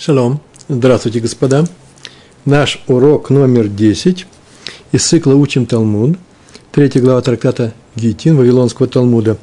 [0.00, 0.40] Шалом.
[0.66, 1.66] Здравствуйте, господа.
[2.46, 4.26] Наш урок номер 10
[4.92, 6.16] из цикла «Учим Талмуд».
[6.72, 9.36] Третья глава трактата Гитин, Вавилонского Талмуда.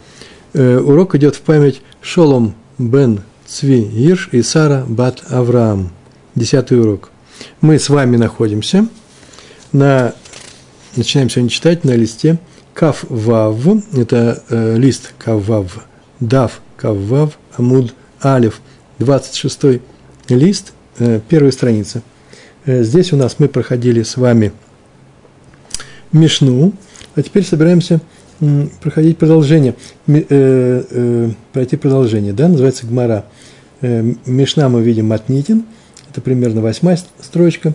[0.53, 5.91] Э, урок идет в память Шолом бен Цви Ирш и Сара бат Авраам.
[6.33, 7.11] Десятый урок.
[7.61, 8.87] Мы с вами находимся
[9.71, 10.15] на...
[10.95, 12.39] Начинаем сегодня читать на листе
[12.73, 13.59] Кав Вав.
[13.95, 15.85] Это э, лист Кав Вав.
[16.19, 17.37] Дав Кав Вав.
[17.55, 18.59] Амуд Алев.
[18.97, 19.81] 26
[20.35, 22.01] лист, э, первая страница.
[22.65, 24.51] Э, здесь у нас мы проходили с вами
[26.11, 26.73] Мишну,
[27.15, 28.01] а теперь собираемся
[28.81, 29.75] проходить продолжение,
[30.07, 33.25] э, пройти продолжение, да, называется Гмара.
[33.81, 35.65] Мишна мы видим Матнитин,
[36.09, 37.73] это примерно восьмая строчка,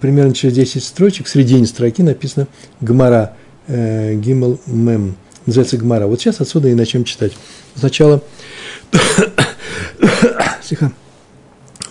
[0.00, 2.48] примерно через 10 строчек, в середине строки написано
[2.80, 3.36] Гмара,
[3.68, 5.16] Гимл Мем,
[5.46, 6.06] называется Гмара.
[6.06, 7.32] Вот сейчас отсюда и начнем читать.
[7.76, 8.22] Сначала,
[10.68, 10.92] тихо,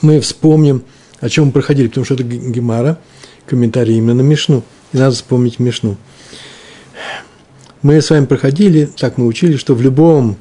[0.01, 0.83] мы вспомним,
[1.19, 2.99] о чем мы проходили, потому что это Гемара,
[3.45, 5.97] комментарий именно на Мишну, и надо вспомнить Мишну.
[7.81, 10.37] Мы с вами проходили, так мы учили, что в любом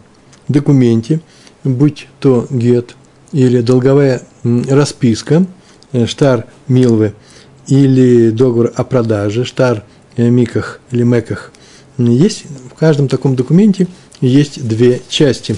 [0.49, 1.21] документе,
[1.65, 2.97] будь то гет
[3.33, 5.47] или долговая расписка,
[5.93, 7.15] э, штар Милвы,
[7.67, 9.85] или договор о продаже, штар
[10.17, 11.53] э, Миках или Меках,
[11.99, 13.87] есть в каждом таком документе
[14.21, 15.57] есть две части.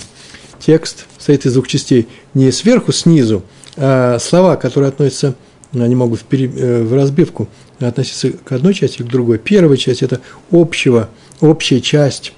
[0.59, 2.09] Текст состоит из двух частей.
[2.35, 3.43] Не сверху, снизу,
[3.75, 5.35] слова, которые относятся,
[5.81, 7.49] они могут в, пере, э, в разбивку
[7.79, 9.39] относиться к одной части и к другой.
[9.39, 10.21] Первая часть– это
[10.51, 11.09] общего,
[11.41, 12.33] общая часть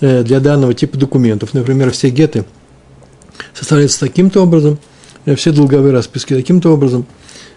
[0.00, 1.52] э, для данного типа документов.
[1.54, 2.44] Например, все геты
[3.54, 4.78] составляются таким-то образом,
[5.26, 7.06] э, все долговые расписки таким-то образом.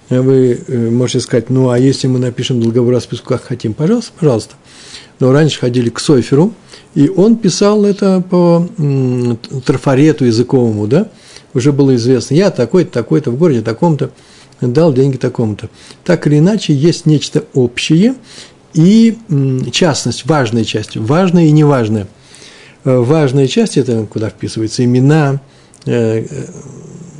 [0.09, 0.59] Вы
[0.91, 4.55] можете сказать, ну, а если мы напишем долговую расписку, как хотим, пожалуйста, пожалуйста.
[5.21, 6.53] Но раньше ходили к Сойферу,
[6.93, 8.67] и он писал это по
[9.65, 11.07] трафарету языковому, да,
[11.53, 14.11] уже было известно, я такой-то, такой-то, в городе таком-то,
[14.61, 15.69] дал деньги такому-то.
[16.03, 18.15] Так или иначе, есть нечто общее
[18.73, 19.17] и
[19.71, 22.07] частность, важная часть, важная и неважная.
[22.85, 25.41] Э, важная часть– это куда вписываются имена,
[25.85, 26.45] э, э,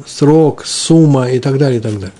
[0.05, 2.13] срок, сумма и так далее, и так далее.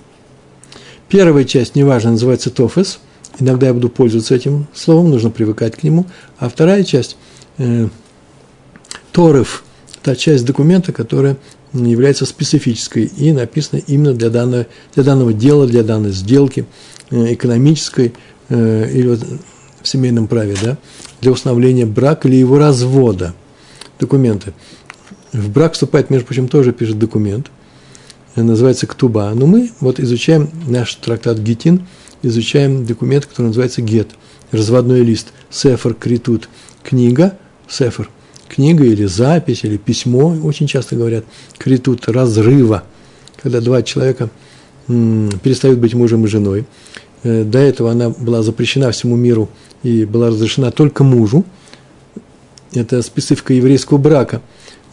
[1.10, 3.00] Первая часть, неважно, называется тофес.
[3.40, 6.06] Иногда я буду пользоваться этим словом, нужно привыкать к нему.
[6.38, 7.18] А вторая часть
[7.58, 7.88] э,–
[9.14, 9.64] торов,
[10.02, 11.38] та часть документа, которая
[11.74, 16.66] является специфической и написана именно для данного, для данного дела, для данной сделки
[17.10, 18.14] э, экономической
[18.50, 19.18] э, или
[19.82, 20.78] в семейном праве, да,
[21.22, 23.34] для установления брака или его развода.
[24.00, 24.54] Документы.
[25.32, 27.48] В брак вступает, между прочим, тоже пишет документ,
[28.36, 29.32] называется ктуба.
[29.34, 31.88] Но мы вот изучаем наш трактат Гетин,
[32.22, 34.10] изучаем документ, который называется гет,
[34.52, 36.50] разводной лист, сефер, критут,
[36.84, 38.10] книга, сефер–
[38.54, 41.26] книга или запись, или письмо, очень часто говорят,
[41.58, 42.84] критут разрыва,
[43.42, 44.30] когда два человека
[44.88, 46.66] перестают быть мужем и женой.
[47.24, 49.50] Э, до этого она была запрещена всему миру
[49.82, 51.46] и была разрешена только мужу.
[52.74, 54.42] Это специфика еврейского брака.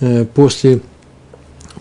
[0.01, 0.81] Э, после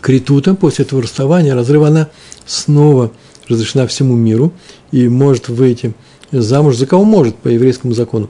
[0.01, 2.09] критута, после этого расставания, разрыва, она
[2.46, 3.11] снова
[3.47, 4.51] разрешена всему миру
[4.91, 5.94] и может выйти
[6.31, 8.29] замуж за кого может по еврейскому закону.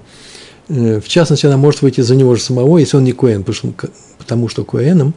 [0.69, 3.55] Э, в частности, она может выйти за него же самого, если он не Коэн, потому
[3.55, 5.13] что, потому что Коэном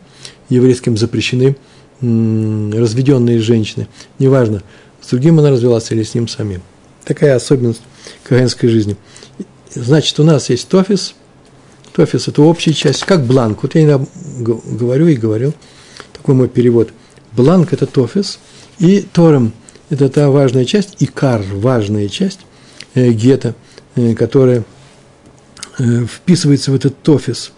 [0.49, 1.57] еврейским запрещены
[2.01, 3.87] разведенные женщины.
[4.19, 4.63] Неважно,
[5.01, 6.63] с другим она развелась или с ним самим.
[7.05, 7.83] Такая особенность
[8.25, 8.97] коэнской жизни.
[9.73, 11.15] Значит, у нас есть тофис.
[11.93, 13.63] Тофис– это общая часть, как бланк.
[13.63, 14.07] Вот я иногда
[14.41, 15.55] говорю и говорил,
[16.13, 16.91] такой мой перевод.
[17.33, 18.41] Бланк– это тофис,
[18.79, 19.53] и торем–
[19.91, 22.41] это та важная часть, и кар– важная часть
[22.95, 23.55] э, гетто,
[23.95, 24.65] э, которая
[25.79, 27.53] вписывается в этот тофис.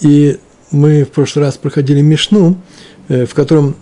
[0.00, 0.38] И
[0.70, 2.56] мы в прошлый раз проходили Мишну,
[3.08, 3.76] э, в, котором,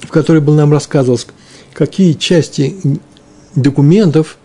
[0.00, 1.26] в которой был нам рассказывалось,
[1.72, 2.76] какие части
[3.54, 4.38] документов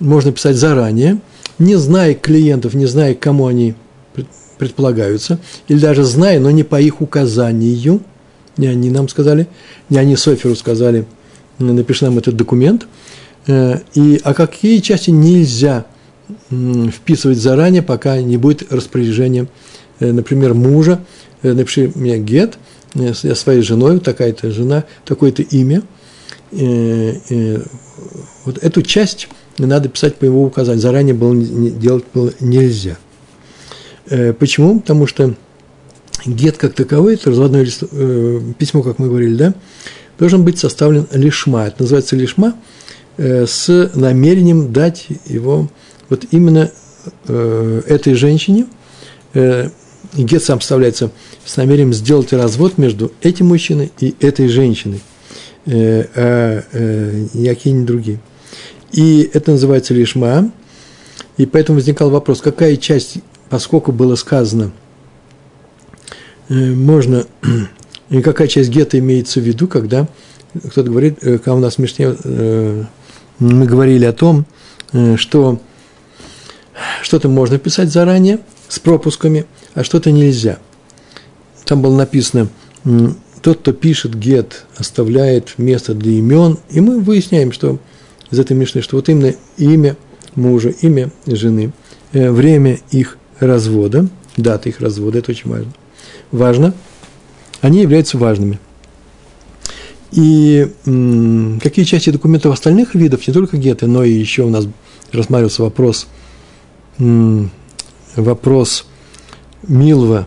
[0.00, 1.20] можно писать заранее,
[1.58, 3.74] не зная клиентов, не зная, кому они
[4.58, 5.38] предполагаются,
[5.68, 8.00] или даже зная, но не по их указанию,
[8.56, 9.48] не они нам сказали,
[9.90, 11.06] не они Соферу сказали,
[11.58, 12.86] напиши нам этот документ,
[13.46, 15.86] э, и а какие части нельзя
[16.92, 19.46] вписывать заранее, пока не будет распоряжения,
[20.00, 21.04] э, например, мужа,
[21.42, 22.58] э, напиши мне гет,
[22.94, 25.82] э, я своей женой, такая-то жена, такое-то имя.
[28.44, 29.28] Вот эту часть
[29.58, 30.80] надо писать по его указанию.
[30.80, 32.96] Заранее было делать было нельзя.
[34.38, 34.80] Почему?
[34.80, 35.34] Потому что
[36.24, 37.82] гет как таковой, это разводное лист,
[38.58, 39.54] письмо, как мы говорили, да,
[40.18, 41.66] должен быть составлен лишма.
[41.66, 42.54] Это называется лишма
[43.18, 45.68] с намерением дать его
[46.08, 46.70] вот именно
[47.28, 48.66] э, этой женщине,
[49.34, 49.70] э,
[50.14, 51.10] гет сам вставляется
[51.44, 55.00] с намерением сделать развод между этим мужчиной и этой женщиной.
[55.66, 58.20] э, а э, никакие не другие.
[58.92, 60.50] И это называется лишма.
[61.36, 63.18] И поэтому возникал вопрос, какая часть,
[63.50, 64.72] поскольку было сказано,
[66.48, 67.26] э, можно,
[68.10, 70.08] и какая часть гетто имеется в виду, когда
[70.54, 72.84] кто-то говорит, э, когда у нас в Мишне э,
[73.38, 74.46] мы говорили о том,
[75.16, 75.60] что
[77.06, 80.58] что-то можно писать заранее с пропусками, а что-то нельзя.
[81.64, 82.48] Там было написано,
[83.42, 87.78] тот, кто пишет гет, оставляет место для имен, и мы выясняем, что
[88.32, 89.96] из этой Мишны, что вот именно имя
[90.34, 91.70] мужа, имя жены,
[92.12, 95.72] э, время их развода, дата их развода, это очень важно.
[96.32, 96.74] Важно,
[97.60, 98.58] они являются важными.
[100.10, 100.72] И
[101.62, 104.66] какие части документов остальных видов, не только геты, но и еще у нас
[105.12, 106.08] рассматривался вопрос,
[108.16, 108.86] вопрос
[109.66, 110.26] Милва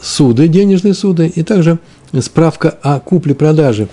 [0.00, 1.78] суды, денежные суды, и также
[2.20, 3.88] справка о купле-продаже.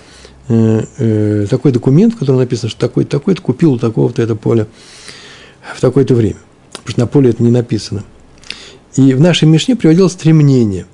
[0.48, 4.66] Э, э, такой документ, в котором написано, что такой-то, такой-то купил у такого-то это поле
[5.74, 6.36] в такое-то время.
[6.72, 8.04] Потому что на поле это не написано.
[8.94, 10.86] И в нашей Мишне приводилось три мнения.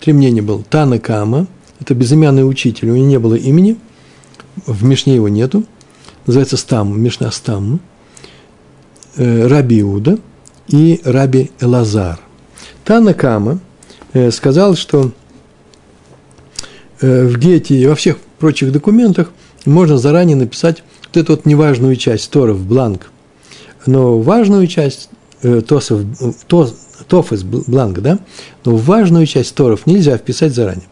[0.00, 0.62] Три мнения было.
[0.62, 1.46] Тана Кама,
[1.80, 3.76] это безымянный учитель, у него не было имени,
[4.64, 5.64] в Мишне его нету,
[6.26, 7.80] называется Стам, Мишна Стам,
[9.16, 10.18] э, Раби Иуда
[10.68, 12.20] и Раби Элазар.
[12.84, 13.60] Тана Кама
[14.12, 15.12] э, сказал, что
[17.00, 19.32] э, в Гете и во всех прочих документах
[19.64, 23.10] можно заранее написать вот эту вот неважную часть Торов, бланк–
[23.86, 25.08] но важную часть
[25.42, 26.02] э, тосов,
[26.46, 26.70] то,
[27.08, 27.32] тоф
[27.66, 28.18] бланк, да,
[28.64, 30.86] но важную часть торов нельзя вписать заранее.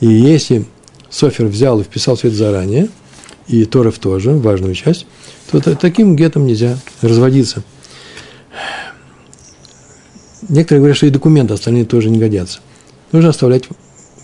[0.00, 0.66] И если
[1.10, 2.88] Софер взял и вписал все это заранее,
[3.48, 5.06] и Торов тоже, важную часть,
[5.50, 7.62] то таким гетом нельзя разводиться.
[10.48, 12.60] Некоторые говорят, что и документы остальные тоже не годятся.
[13.12, 13.64] Нужно оставлять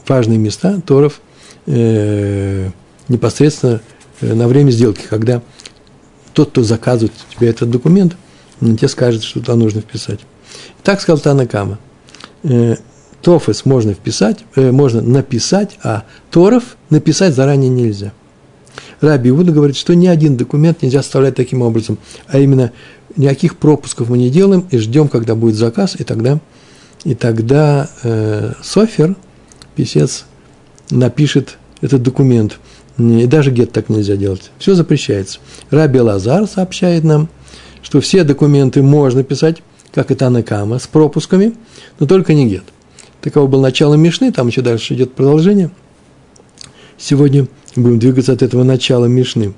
[0.06, 1.20] важные места Торов
[1.66, 2.70] э,
[3.08, 3.80] непосредственно
[4.20, 5.42] э, на время сделки, когда
[6.32, 8.16] тот, кто заказывает тебе этот документ,
[8.60, 10.20] тебе скажет, что туда нужно вписать.
[10.82, 11.78] Так сказал Танакама.
[12.44, 12.76] Э,
[13.22, 18.12] Тофес можно вписать, э, можно написать, а Торов написать заранее нельзя.
[19.00, 22.72] Раби Иуда говорит, что ни один документ нельзя оставлять таким образом, а именно
[23.16, 26.40] никаких пропусков мы не делаем и ждем, когда будет заказ, и тогда,
[27.04, 29.16] и тогда э, Софер,
[29.74, 30.24] писец,
[30.90, 32.58] напишет этот документ–
[32.98, 34.50] и даже гет так нельзя делать.
[34.58, 35.38] Все запрещается.
[35.70, 37.28] Раби Лазар сообщает нам,
[37.82, 39.62] что все документы можно писать,
[39.92, 41.54] как и Танакама, с пропусками,
[41.98, 42.64] но только не гет.
[43.20, 45.70] Таково было начало Мишны, там еще дальше идет продолжение.
[46.98, 49.54] Сегодня будем двигаться от этого начала Мишны.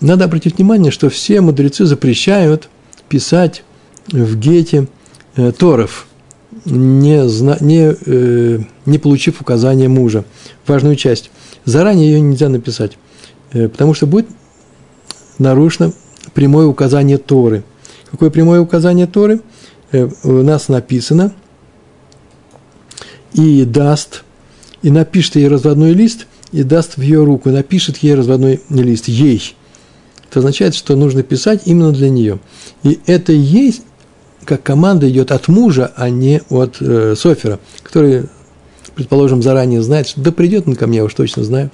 [0.00, 2.68] Надо обратить внимание, что все мудрецы запрещают
[3.08, 3.64] писать
[4.10, 4.88] в гете
[5.36, 6.06] э, Торов,
[6.64, 10.24] не, зна, не, э, не получив указания мужа.
[10.66, 11.30] Важную часть
[11.64, 12.98] заранее ее нельзя написать,
[13.52, 14.26] э, потому что будет
[15.38, 15.92] нарушено
[16.34, 17.62] прямое указание Торы.
[18.10, 19.40] Какое прямое указание Торы?
[19.92, 21.32] Э, у нас написано
[23.34, 24.24] «и даст»,
[24.82, 29.54] и напишет ей разводной лист, и даст в ее руку, напишет ей разводной лист, ей.
[30.30, 32.38] Это означает, что нужно писать именно для нее.
[32.84, 33.74] И это ей,
[34.44, 38.26] как команда идет от мужа, а не от э, Софера, который
[38.94, 41.70] предположим, заранее знает, что да придет он ко мне, я уж точно знаю,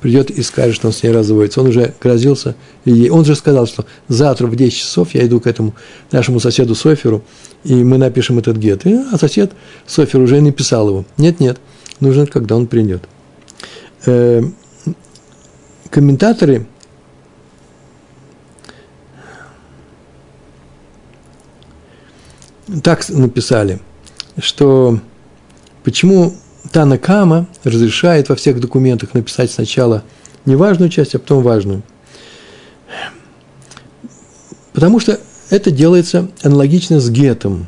[0.00, 1.60] придет и скажет, что он с ней разводится.
[1.60, 5.46] Он уже грозился, и он же сказал, что завтра в 10 часов я иду к
[5.46, 5.74] этому
[6.12, 7.24] нашему соседу Соферу,
[7.64, 8.86] и мы напишем этот гет.
[8.86, 9.52] И, а сосед
[9.86, 11.04] Софер уже написал его.
[11.16, 11.58] Нет-нет,
[12.00, 13.02] нужно, когда он придет.
[14.06, 14.42] Э,
[15.90, 16.66] комментаторы
[22.82, 23.80] так написали,
[24.38, 25.00] что
[25.84, 26.34] почему
[26.72, 30.02] Танакама разрешает во всех документах написать сначала
[30.44, 31.82] неважную часть, а потом важную.
[34.72, 35.18] Потому что
[35.50, 37.66] это делается аналогично с гетом.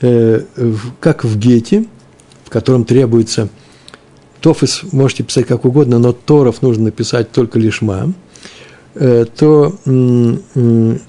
[0.00, 0.42] Э,
[1.00, 1.86] как в гете,
[2.44, 3.48] в котором требуется
[4.44, 8.12] Тофис можете писать как угодно, но Торов нужно написать только лишма,
[8.94, 9.74] э, то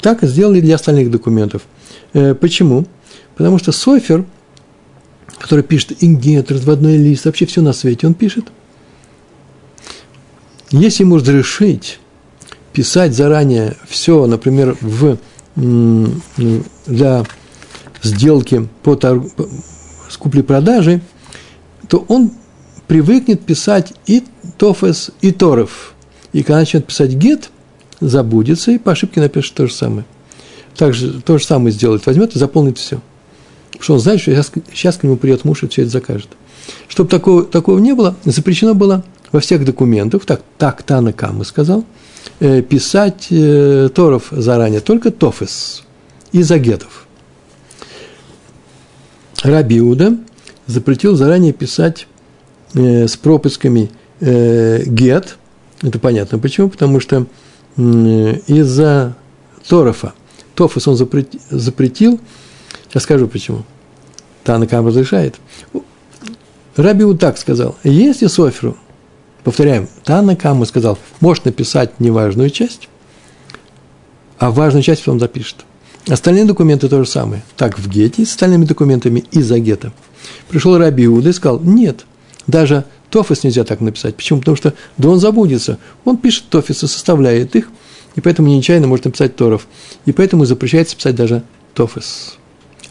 [0.02, 1.64] так сделали для остальных документов.
[2.14, 2.86] Э, почему?
[3.36, 4.26] Потому что Софер–
[5.40, 8.46] который пишет ингет, разводной лист, вообще все на свете он пишет.
[10.72, 12.00] Если ему разрешить
[12.74, 15.18] писать заранее все, например, в,
[15.56, 17.24] для
[18.02, 19.32] сделки по, торг,
[20.10, 21.02] с купли-продажи,
[21.88, 22.32] то он
[22.88, 24.24] привыкнет писать и
[24.58, 25.94] тофес, и торов.
[26.34, 27.52] И когда начнет писать гет,
[28.00, 30.06] забудется и по ошибке напишет то же самое.
[30.76, 33.00] Также то же самое сделает, возьмет и заполнит все.
[33.88, 36.30] Он знает, что сейчас, сейчас к нему придет муж и все это закажет.
[36.88, 41.86] Чтобы такого, такого не было, запрещено было во всех документах, так, так Танакама сказал,
[42.40, 45.84] э, писать э, Торов заранее, только Тофес
[46.32, 47.06] и Загетов.
[49.44, 50.18] Раби Иуда
[50.66, 52.08] запретил заранее писать
[52.74, 55.38] э, с пропусками э, гет.
[55.82, 57.28] Это понятно почему, потому что
[57.78, 57.82] э,
[58.48, 59.16] из-за
[59.68, 60.14] Торофа.
[60.56, 62.20] Тофус он запретил, запретил.
[62.96, 63.64] Сейчас скажу почему.
[64.46, 65.36] Танакам разрешает.
[66.78, 67.76] Рабиу так сказал.
[67.84, 68.78] Если Соферу,
[69.44, 72.88] повторяем, Танакам сказал, может написать неважную часть,
[74.40, 75.66] а важную часть потом запишет.
[76.08, 77.44] Остальные документы то же самое.
[77.58, 79.92] Так в Гете с остальными документами из-за Гета.
[80.48, 82.06] Пришел Раби Иуда и сказал, нет,
[82.48, 84.16] даже Тофис нельзя так написать.
[84.16, 84.40] Почему?
[84.40, 85.80] Потому что да он забудется.
[86.06, 87.68] Он пишет Тофисы, составляет их,
[88.16, 89.68] и поэтому нечаянно может написать Торов.
[90.06, 92.38] И поэтому запрещается писать даже Тофис.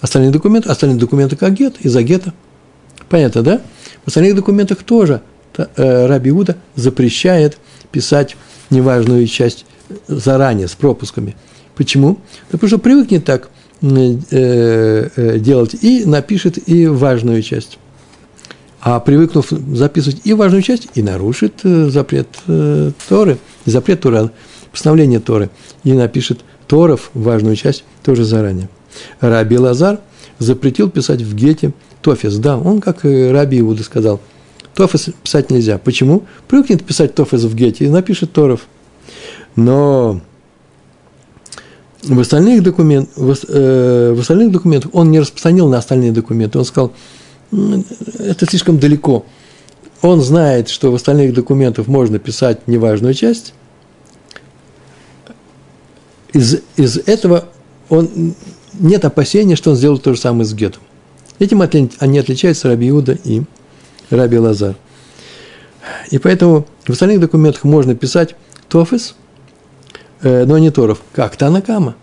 [0.04, 2.34] Остальные документы, остальные документы как Гет, из-за Гета.
[3.08, 3.62] Понятно, да?
[4.04, 5.22] В остальных документах тоже
[5.56, 7.56] э, Раби Иуда запрещает
[7.90, 8.36] писать
[8.68, 9.64] неважную часть
[10.06, 11.36] заранее, с пропусками.
[11.74, 12.18] Почему?
[12.50, 13.48] Потому что привыкнет так
[13.80, 17.78] э, э, делать и напишет и важную часть.
[18.82, 24.30] А привыкнув записывать и важную часть, и нарушит э, запрет э, Торы, запрет Торы,
[24.70, 25.48] постановление Торы,
[25.82, 28.68] и напишет Торов важную часть тоже заранее.
[29.20, 30.00] Раби Лазар
[30.38, 31.72] запретил писать в Гете
[32.02, 32.36] Тофис.
[32.36, 34.20] Да, он, как и Раби Иуда сказал,
[34.74, 35.78] Тофис писать нельзя.
[35.78, 36.24] Почему?
[36.48, 38.66] Привыкнет писать Тофис в Гете и напишет Торов.
[39.56, 40.20] Но
[42.02, 46.58] в остальных, документ, в, э, в остальных документах он не распространил на остальные документы.
[46.58, 46.92] Он сказал,
[48.18, 49.24] это слишком далеко.
[50.02, 53.54] Он знает, что в остальных документах можно писать неважную часть.
[56.32, 57.48] Из, из этого
[57.88, 58.34] он,
[58.78, 60.82] нет опасения, что он сделает то же самое с Гетом.
[61.38, 63.42] Этим они отличаются Раби Иуда и
[64.10, 64.76] Раби Лазар.
[66.10, 68.36] И поэтому в остальных документах можно писать
[68.68, 69.14] Тофис–
[70.24, 71.02] Э, но не Торов.
[71.12, 71.36] Как?
[71.36, 71.96] Танакама.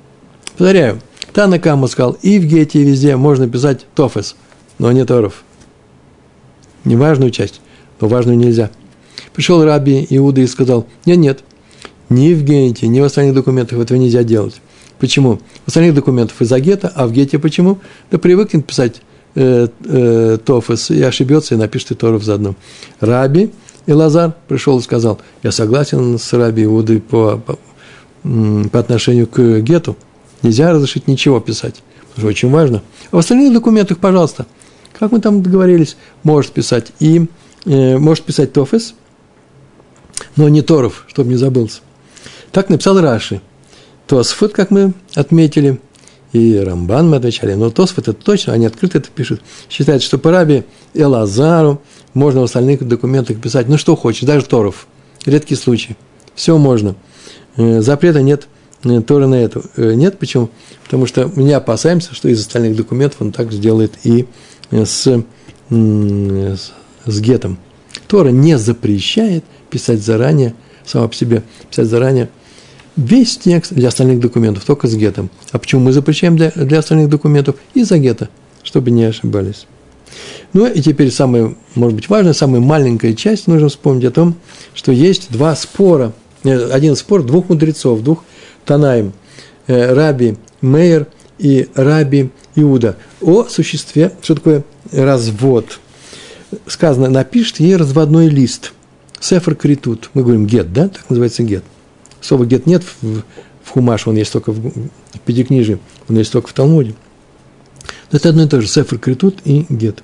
[0.57, 1.01] Повторяю,
[1.33, 4.35] Танакама сказал, и в Гете, и везде можно писать Тофес,
[4.77, 5.43] но не Торов.
[6.85, 7.61] Не важную часть,
[7.99, 8.69] но важную нельзя.
[9.33, 11.43] Пришел Раби Иуда и сказал, нет, нет,
[12.09, 14.61] ни в Гете, ни в остальных документах этого нельзя делать.
[15.01, 15.39] Почему?
[15.65, 17.79] В остальных документах из-за гета, а в гете почему?
[18.12, 19.01] Да привыкнет писать
[19.34, 22.53] э, э, Тофес и ошибется и напишет и Торов заодно.
[23.00, 23.51] Раби
[23.88, 27.58] и Лазар пришел и сказал, я согласен с Раби Иудой по, по,
[28.72, 29.98] по отношению к гету,
[30.43, 32.84] нельзя разрешить ничего писать, потому что очень важно.
[33.10, 34.46] А в остальных документах, пожалуйста,
[35.00, 37.25] как мы там договорились, может писать и
[37.65, 38.93] э, может писать Тофес,
[40.36, 41.79] но не Торов, чтобы не забылся.
[42.51, 43.41] Так написал Раши.
[44.11, 45.79] Тосфот, как мы отметили,
[46.33, 49.41] и Рамбан мы отвечали, но Тосфот это точно, они открыто это пишут.
[49.69, 51.81] Считают, что по Раби Элазару
[52.13, 54.85] можно в остальных документах писать, ну что хочешь, даже Торов.
[55.25, 55.95] Редкий случай.
[56.35, 56.95] Все можно.
[57.55, 58.49] Э, запрета нет
[58.83, 59.61] э, Торы на это.
[59.77, 60.49] Э, нет, почему?
[60.83, 64.27] Потому что мы опасаемся, что из остальных документов он так сделает и
[64.71, 65.23] с,
[65.69, 66.71] с,
[67.05, 67.57] с гетом.
[68.09, 70.53] Тора не запрещает писать заранее,
[70.85, 72.29] сама по себе писать заранее
[72.95, 75.29] весь текст для остальных документов, только с гетом.
[75.51, 77.55] А почему мы запрещаем для, для остальных документов?
[77.74, 78.29] Из-за гета,
[78.63, 79.67] чтобы не ошибались.
[80.53, 84.36] Ну и теперь самая, может быть, важная, самая маленькая часть, нужно вспомнить о том,
[84.74, 88.24] что есть два спора– один спор двух мудрецов, двух
[88.65, 89.13] Танаем,
[89.67, 91.07] э, Раби Мейер
[91.38, 95.79] и Раби Иуда, о существе, что такое развод.
[96.67, 98.74] Сказано, напишет ей разводной лист.
[99.19, 100.10] Сефер критут.
[100.13, 100.89] Мы говорим гет, да?
[100.89, 101.63] Так называется гет.
[102.21, 103.21] Слова гет нет в,
[103.63, 106.95] в Хумаш, он есть только в, в Пятикнижии, он есть только в Талмуде.
[108.11, 110.03] Но это одно и то же, Сефер критут и гет.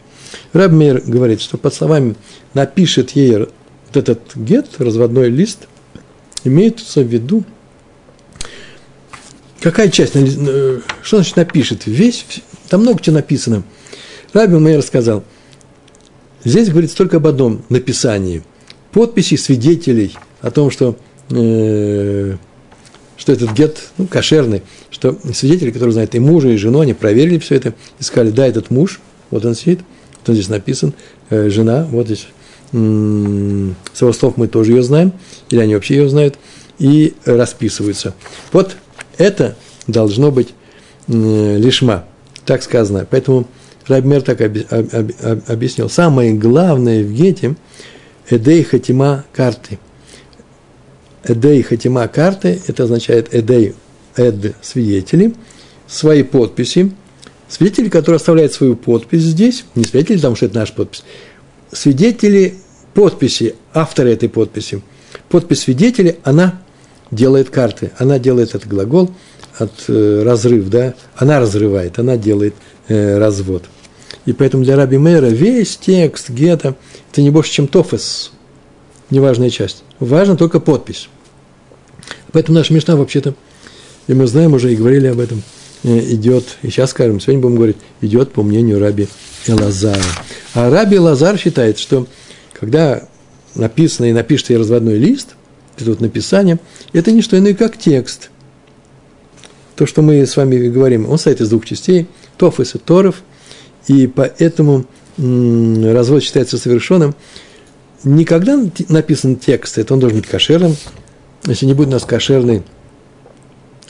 [0.52, 2.16] Раб Мейер говорит, что под словами
[2.54, 5.68] напишет ей вот этот гет, разводной лист–
[6.48, 7.44] имеется в виду,
[9.60, 11.86] какая часть, э, что значит напишет?
[11.86, 12.26] Весь,
[12.70, 13.64] там много чего написано.
[14.34, 15.24] Раби Мейер сказал,
[16.44, 18.44] здесь говорится только об одном написании.
[18.92, 20.98] Подписи свидетелей о том, что,
[21.30, 22.36] э,
[23.18, 27.38] что этот гет ну, кошерный, что свидетели, которые знают и мужа, и жену, они проверили
[27.40, 29.00] все это и сказали, да, этот муж,
[29.32, 29.80] вот он сидит,
[30.20, 30.94] вот он здесь написан,
[31.30, 32.28] э, жена, вот здесь
[32.74, 32.76] с
[34.02, 35.14] его слов мы тоже ее знаем,
[35.50, 36.38] или они вообще ее знают,
[36.80, 38.14] и расписываются.
[38.52, 38.76] Вот
[39.18, 39.56] это
[39.88, 40.50] должно быть
[41.08, 42.04] лишма,
[42.46, 43.08] так сказано.
[43.10, 43.48] Поэтому
[43.88, 45.90] Рабмер так объяснил.
[45.90, 47.56] Самое главное в гете–
[48.30, 49.80] эдей хатима карты.
[51.30, 53.76] Эдей хатима карты– это означает эдей,
[54.16, 55.34] эд– свидетели,
[55.88, 56.92] свои подписи,
[57.50, 61.04] свидетели, которые оставляют свою подпись здесь, не свидетели, потому что это наша подпись,
[61.72, 62.56] свидетели
[62.94, 64.82] подписи автора этой подписи.
[65.30, 66.62] Подпись свидетеля, она
[67.12, 69.12] делает карты, она делает этот глагол
[69.58, 72.56] от э, разрыв, да, она разрывает, она делает
[72.88, 73.64] э, развод.
[74.26, 76.76] И поэтому для Раби Мейра весь текст гетто–
[77.12, 78.32] это не больше, чем тофес,
[79.10, 79.84] неважная часть.
[80.00, 81.10] Важна только подпись.
[82.32, 83.36] Поэтому наша мечта вообще-то,
[84.08, 85.44] и мы знаем уже и говорили об этом,
[85.84, 89.08] э, идет, и сейчас скажем, сегодня будем говорить, идет по мнению Раби
[89.48, 90.02] Элазара.
[90.54, 92.08] А Раби Лазар считает, что
[92.54, 93.08] когда
[93.56, 95.36] написано и напишется и разводной лист,
[95.80, 96.60] вот написание,
[96.94, 98.30] это не что иное, как текст.
[99.76, 102.08] То, что мы с вами говорим, он состоит из двух частей,
[102.38, 103.22] тофес и торов,
[103.88, 104.86] и поэтому
[105.18, 107.16] развод считается совершенным.
[108.04, 110.76] Никогда написан текст, это он должен быть кошерным.
[111.48, 112.64] Если не будет у нас кошерный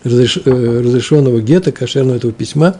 [0.03, 2.79] разреш, э, разрешенного гетто, кошерного этого письма,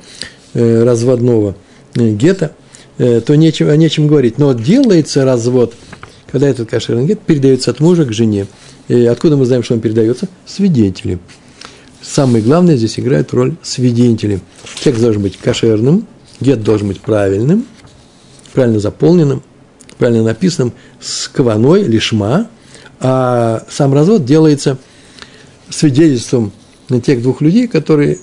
[0.53, 1.55] э, разводного
[1.95, 2.53] э, гетто,
[2.97, 4.39] то нечем, о нечем говорить.
[4.39, 5.75] Но делается развод,
[6.31, 8.47] когда этот кошерный гет передается от мужа к жене.
[8.87, 10.27] И откуда мы знаем, что он передается?
[10.47, 11.19] Свидетели.
[12.01, 14.39] Самое главное здесь играет роль свидетели.
[14.83, 16.07] Текст должен быть кошерным,
[16.39, 17.67] гет должен быть правильным,
[18.53, 19.43] правильно заполненным,
[19.99, 22.47] правильно написанным, с каваной, лишма,
[22.99, 24.77] а сам развод делается
[25.69, 26.51] свидетельством
[26.89, 28.17] на тех двух людей, которые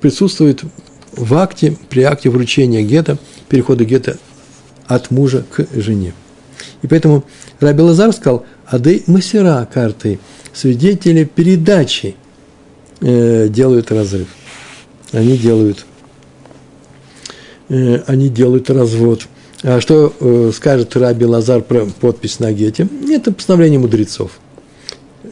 [0.00, 0.64] присутствуют
[1.12, 4.18] в акте, при акте вручения гетто, перехода гетто
[4.86, 6.14] от мужа к жене.
[6.82, 7.24] И поэтому
[7.60, 10.20] Раби Лазар сказал, Адей Масера карты,
[10.52, 12.14] свидетели передачи
[13.00, 14.28] э, делают разрыв.
[15.12, 15.86] Они делают,
[17.68, 19.26] э, они делают развод.
[19.62, 22.88] А что э, скажет Раби Лазар про подпись на гете?
[23.10, 24.38] Это постановление мудрецов.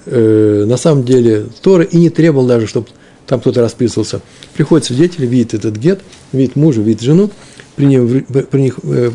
[0.06, 2.88] Э, на самом деле Тора и не требовал даже, чтобы
[3.26, 4.21] там кто-то расписывался.
[4.54, 6.00] Приходит свидетель, видит этот гет,
[6.33, 7.30] видит мужа, видит жену,
[7.76, 9.11] при, них, при, них, э,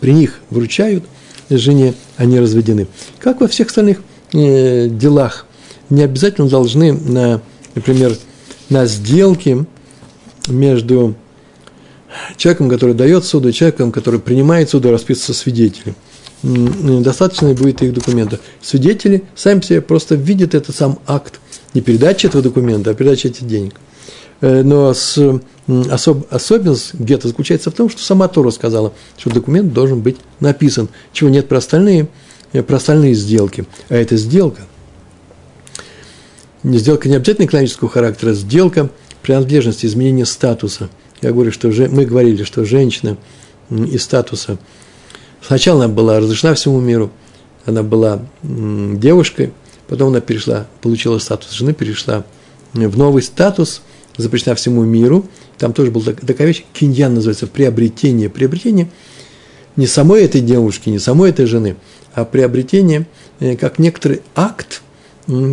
[0.00, 1.04] при них вручают
[1.48, 2.88] жене, они разведены.
[3.20, 5.46] Как во всех остальных делах,
[5.90, 7.42] не обязательно должны, на,
[7.74, 8.16] например,
[8.70, 9.66] на сделке
[10.48, 11.14] между
[12.36, 15.94] человеком, который дает суду, и человеком, который принимает суду, расписываться свидетелем.
[16.42, 18.40] Достаточно будет их документа.
[18.60, 21.40] Свидетели сами себе просто видят этот сам акт,
[21.72, 23.74] не передачи этого документа, а передачи этих денег.
[24.40, 25.40] Э, но с,
[25.88, 30.88] особ, особенность где-то заключается в том, что сама Тора сказала, что документ должен быть написан,
[31.12, 32.08] чего нет про остальные,
[32.52, 33.64] э, про остальные сделки.
[33.88, 34.62] А это сделка.
[36.64, 38.90] Сделка не обязательно экономического характера, сделка
[39.22, 40.90] принадлежности, изменения статуса–
[41.22, 43.16] я говорю, что же, мы говорили, что женщина
[43.70, 44.58] из статуса
[45.40, 47.10] сначала она была разрешена всему миру,
[47.64, 49.52] она была девушкой,
[49.86, 52.24] потом она перешла, получила статус жены, перешла
[52.72, 53.82] в новый статус,
[54.16, 55.24] запрещена всему миру.
[55.58, 58.28] Там тоже была такая вещь, киньян называется, приобретение.
[58.28, 58.90] Приобретение
[59.76, 61.76] не самой этой девушки, не самой этой жены,
[62.14, 63.06] а приобретение
[63.38, 64.82] э, как некоторый акт,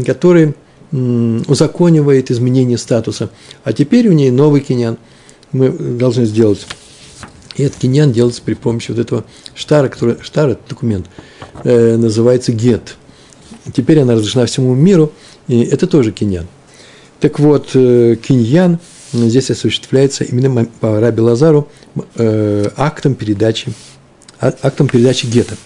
[0.06, 0.56] который
[0.92, 3.30] узаконивает изменение статуса.
[3.64, 4.98] А теперь у нее новый киньян–
[5.52, 6.66] мы должны сделать.
[7.56, 11.08] И этот киньян делается при помощи вот этого штара, который, штар, этот документ,
[11.64, 12.96] э, называется гет.
[13.74, 15.12] Теперь она разрешена всему миру,
[15.48, 16.48] и это тоже киньян.
[17.20, 18.80] Так вот, э, киньян
[19.12, 21.68] здесь осуществляется именно по Раби Лазару
[22.16, 23.74] э, актом передачи,
[24.40, 25.58] а, актом передачи гетто.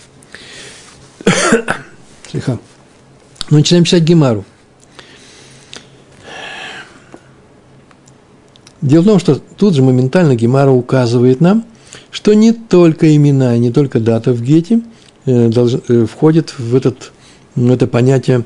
[2.32, 2.58] Слегка.
[3.50, 4.46] Ну, начинаем читать Гемару.
[8.84, 11.64] Дело в том, что тут же моментально Гемара указывает нам,
[12.12, 14.82] что не только имена, не только дата в гете
[15.26, 17.14] э, э, входит в, этот,
[17.56, 18.44] в это понятие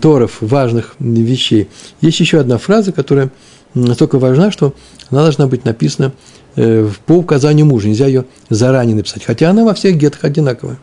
[0.00, 1.68] торов, важных вещей.
[2.00, 3.32] Есть еще одна фраза, которая
[3.74, 4.76] настолько важна, что
[5.10, 6.12] она должна быть написана
[6.54, 7.88] э, по указанию мужа.
[7.88, 10.78] Нельзя ее заранее написать, хотя она во всех гетах одинаковая.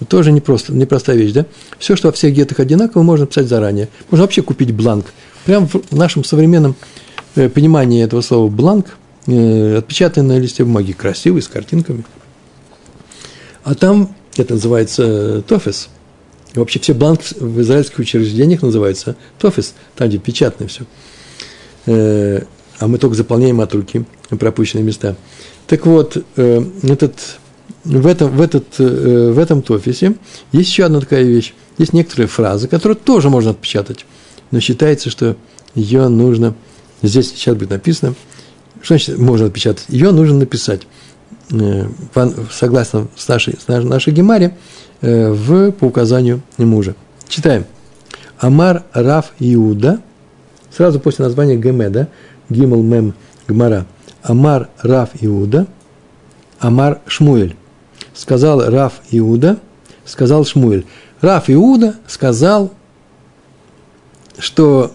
[0.00, 1.46] Вот тоже непросто, непростая вещь, да?
[1.78, 3.88] Все, что во всех гетах одинаково, можно писать заранее.
[4.10, 5.06] Можно вообще купить бланк.
[5.44, 6.74] Прямо в нашем современном
[7.34, 12.04] понимание этого слова бланк, э, отпечатанный на листе бумаги, красивый, с картинками.
[13.64, 15.88] А там, это называется э, тофес.
[16.54, 20.84] И вообще все бланки в израильских учреждениях называются тофес, там, где печатное все.
[21.86, 25.16] А мы только заполняем от руки пропущенные места.
[25.66, 27.14] Так вот, этот,
[27.84, 30.14] в, этом, в, этот, в этом тофисе
[30.52, 31.54] есть еще одна такая вещь.
[31.76, 34.06] Есть некоторые фразы, которые тоже можно отпечатать,
[34.52, 35.36] но считается, что
[35.74, 36.54] ее нужно
[37.02, 38.14] Здесь сейчас будет написано,
[38.82, 39.84] что значит можно отпечатать?
[39.88, 40.82] Ее нужно написать,
[41.50, 41.86] э,
[42.50, 44.56] согласно с нашей, с нашей гемаре,
[45.00, 46.94] э, в, по указанию мужа.
[47.28, 47.64] Читаем.
[48.38, 50.00] Амар Раф Иуда,
[50.70, 52.08] сразу после названия Геме, да,
[52.48, 53.14] Гимл Мем
[53.46, 53.86] Гмара.
[54.22, 55.66] Амар Раф Иуда,
[56.58, 57.56] Амар Шмуэль.
[58.14, 59.58] сказал Раф Иуда,
[60.04, 60.86] сказал Шмуэль.
[61.20, 62.72] Раф Иуда сказал,
[64.38, 64.92] что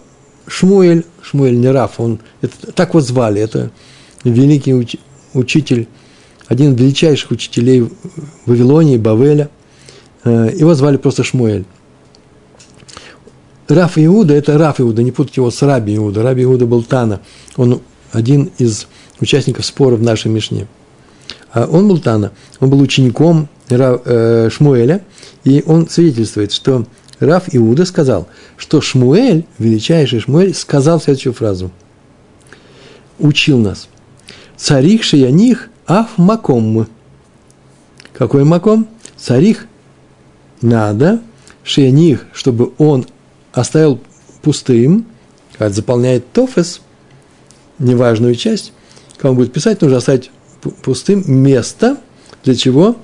[0.50, 3.70] Шмуэль, Шмуэль не Раф, он, это, так вот звали, это
[4.24, 4.96] великий уч,
[5.32, 5.86] учитель,
[6.48, 7.88] один из величайших учителей
[8.46, 9.48] Вавилонии, Бавеля.
[10.24, 11.64] Э, его звали просто Шмуэль.
[13.68, 16.24] Раф Иуда– это Раф Иуда, не путать его с Раби Иуда.
[16.24, 17.20] Раби Иуда был Тана,
[17.56, 18.88] он один из
[19.20, 20.66] участников спора в нашей Мишне.
[21.52, 25.04] А он был Тана, он был учеником э, Шмуэля,
[25.44, 26.86] и он свидетельствует, что
[27.20, 31.70] Раф Иуда сказал, что Шмуэль, величайший Шмуэль, сказал следующую фразу.
[33.18, 33.88] Учил нас.
[34.56, 36.88] Царих шияних аф маком.
[38.12, 38.88] Какой маком?
[39.16, 39.66] Царих
[40.62, 41.20] надо,
[41.62, 43.06] шияних, чтобы он
[43.52, 44.00] оставил
[44.42, 45.06] пустым,
[45.58, 46.80] как заполняет тофес,
[47.78, 48.72] неважную часть,
[49.22, 50.30] он будет писать, нужно оставить
[50.82, 51.98] пустым место,
[52.44, 52.96] для чего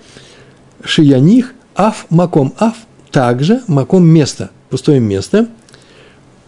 [0.82, 2.54] шияних аф маком.
[2.58, 2.85] Аф
[3.16, 5.48] также маком место, пустое место.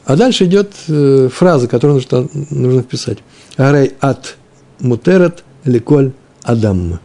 [0.05, 3.21] А дальше идет э, фраза, которую нужно, нужно вписать.
[3.57, 4.37] Арей от
[4.79, 7.01] мутерет ликоль адам.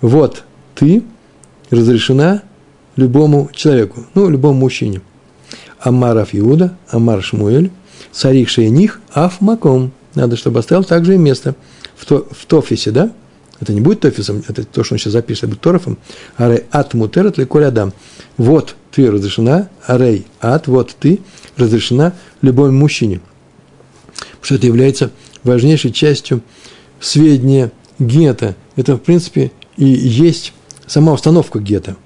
[0.00, 0.44] Вот
[0.76, 1.02] ты
[1.70, 2.44] разрешена
[2.94, 5.00] любому человеку, ну, любому мужчине.
[5.80, 7.72] Амаров Иуда, Амар Шмуэль,
[8.12, 9.90] Сарих Шейних, Аф Маком.
[10.14, 11.56] Надо, чтобы оставил также и место
[11.96, 13.10] в, то, в Тофисе, да?
[13.58, 15.98] Это не будет Тофисом, это то, что он сейчас запишет, это будет Торфом.
[16.36, 17.92] Арей ат мутерет леколь адам.
[18.36, 21.20] Вот ты разрешена, арей ат, вот ты
[21.56, 23.20] разрешена любому мужчине.
[24.16, 25.10] Потому что это является
[25.42, 26.42] важнейшей частью
[27.00, 28.56] сведения гетто.
[28.76, 30.52] Это, в принципе, и есть
[30.86, 31.96] сама установка гетто.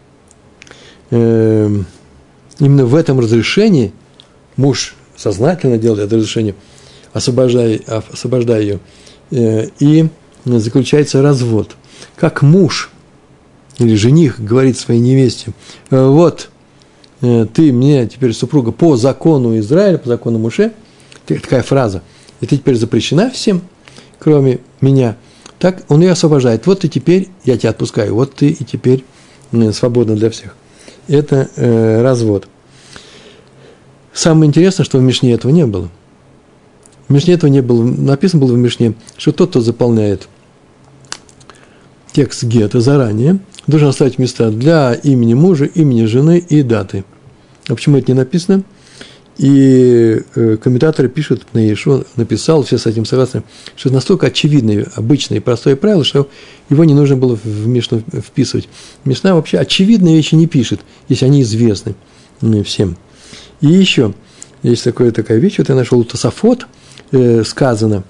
[1.10, 1.86] Эм,
[2.58, 3.92] именно в этом разрешении
[4.56, 6.54] муж сознательно делает это разрешение,
[7.12, 7.80] освобождая,
[8.12, 8.80] освобождая ее,
[9.32, 10.08] э, и
[10.44, 11.76] заключается развод.
[12.16, 12.90] Как муж
[13.80, 15.52] или жених говорит своей невесте,
[15.90, 16.50] «Э, вот,
[17.20, 20.72] э, ты мне теперь супруга по закону Израиля, по закону Муше,
[21.26, 22.02] такая фраза,
[22.40, 23.62] и ты теперь запрещена всем,
[24.18, 25.16] кроме меня,
[25.58, 26.66] так он ее освобождает.
[26.66, 29.04] Вот ты теперь, я тебя отпускаю, вот ты и теперь
[29.72, 30.56] свободна для всех.
[31.08, 32.48] Это э, развод.
[34.12, 35.88] Самое интересное, что в Мишне этого не было–
[37.10, 37.82] в Мишне этого не было.
[37.82, 40.28] Написано было в Мишне, что тот, кто заполняет
[42.12, 47.04] текст гетто заранее, должен оставить места для имени мужа, имени жены и даты.
[47.68, 48.62] А почему это не написано?
[49.38, 53.42] И э, комментаторы пишут, на Иешуа написал, все с этим согласны,
[53.74, 56.28] что это настолько очевидное, обычное и простое правило, что
[56.68, 58.68] его не нужно было в Мишну вписывать.
[59.04, 61.94] Мишна вообще очевидные вещи не пишет, если они известны
[62.64, 62.96] всем.
[63.62, 64.14] И еще,
[64.62, 66.66] есть такая, такая вещь, вот я нашел Тософот–
[67.12, 68.04] э, сказано,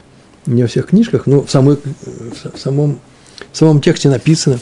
[0.46, 3.00] не во всех книжках, но в, самой, в, самом,
[3.52, 4.58] в самом тексте написано,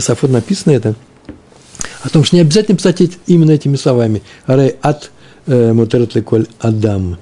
[0.00, 0.94] в Тософот написано это,
[2.02, 4.22] о том, что не обязательно писать именно этими словами.
[4.46, 5.10] Арей от
[5.46, 7.18] э, мутерет леколь адам.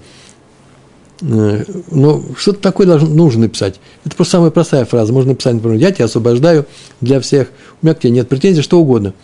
[1.20, 3.80] Э, но что-то такое должно, нужно написать.
[4.04, 5.12] Это просто самая простая фраза.
[5.12, 6.66] Можно написать, например, я тебя освобождаю
[7.00, 7.48] для всех.
[7.82, 9.14] У меня к тебе нет претензий, что угодно.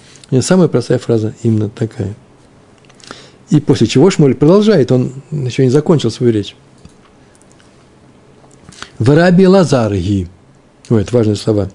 [0.40, 2.14] Самая простая фраза именно такая.
[3.50, 6.56] И после чего Шмоль продолжает, он еще не закончил свою речь.
[8.98, 10.28] В Раби Лазар ги.
[10.88, 11.70] Ой, это важные слова.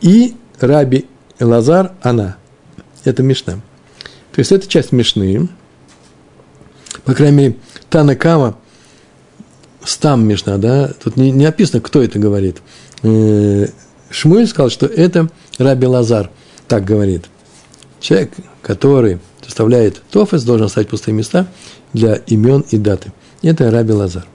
[0.00, 1.06] И Раби
[1.40, 2.36] Лазар она.
[3.04, 3.54] Это Мишна.
[4.32, 5.48] То есть это часть Мишны.
[7.04, 7.56] По крайней мере,
[7.90, 8.56] Танакама,
[9.84, 12.58] стам Мишна, да, тут не, не описано, кто это говорит.
[13.02, 13.68] Э,
[14.10, 16.30] Шмуэль сказал, что это Раби Лазар
[16.66, 17.24] так говорит.
[18.00, 21.46] Человек, который составляет тофес, должен оставить пустые места
[21.92, 23.12] для имен и даты.
[23.42, 24.26] Это Раби Лазар.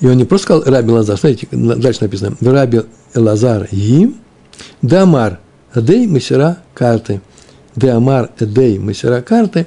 [0.00, 2.82] И он не просто сказал Раби Лазар, смотрите, дальше написано, Раби
[3.14, 4.14] Лазар и
[4.82, 5.40] Дамар
[5.74, 7.20] Эдей Масера карты.
[7.76, 9.66] Деамар Эдей Масера карты,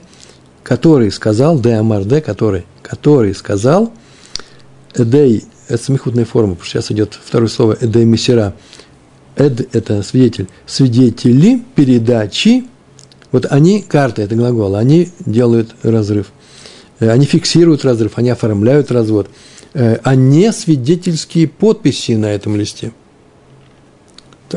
[0.63, 3.91] который сказал, Деамар Де, который, который сказал,
[4.93, 8.53] Эдей, это смехутная форма, потому что сейчас идет второе слово Эдей Масера.
[9.35, 10.47] Эд– это свидетель.
[10.65, 12.65] Свидетели передачи
[13.31, 16.27] вот они, карты, это глагол, они делают разрыв.
[16.99, 19.29] Э, они фиксируют разрыв, они оформляют развод.
[19.79, 22.93] Э, а не свидетельские подписи на этом листе.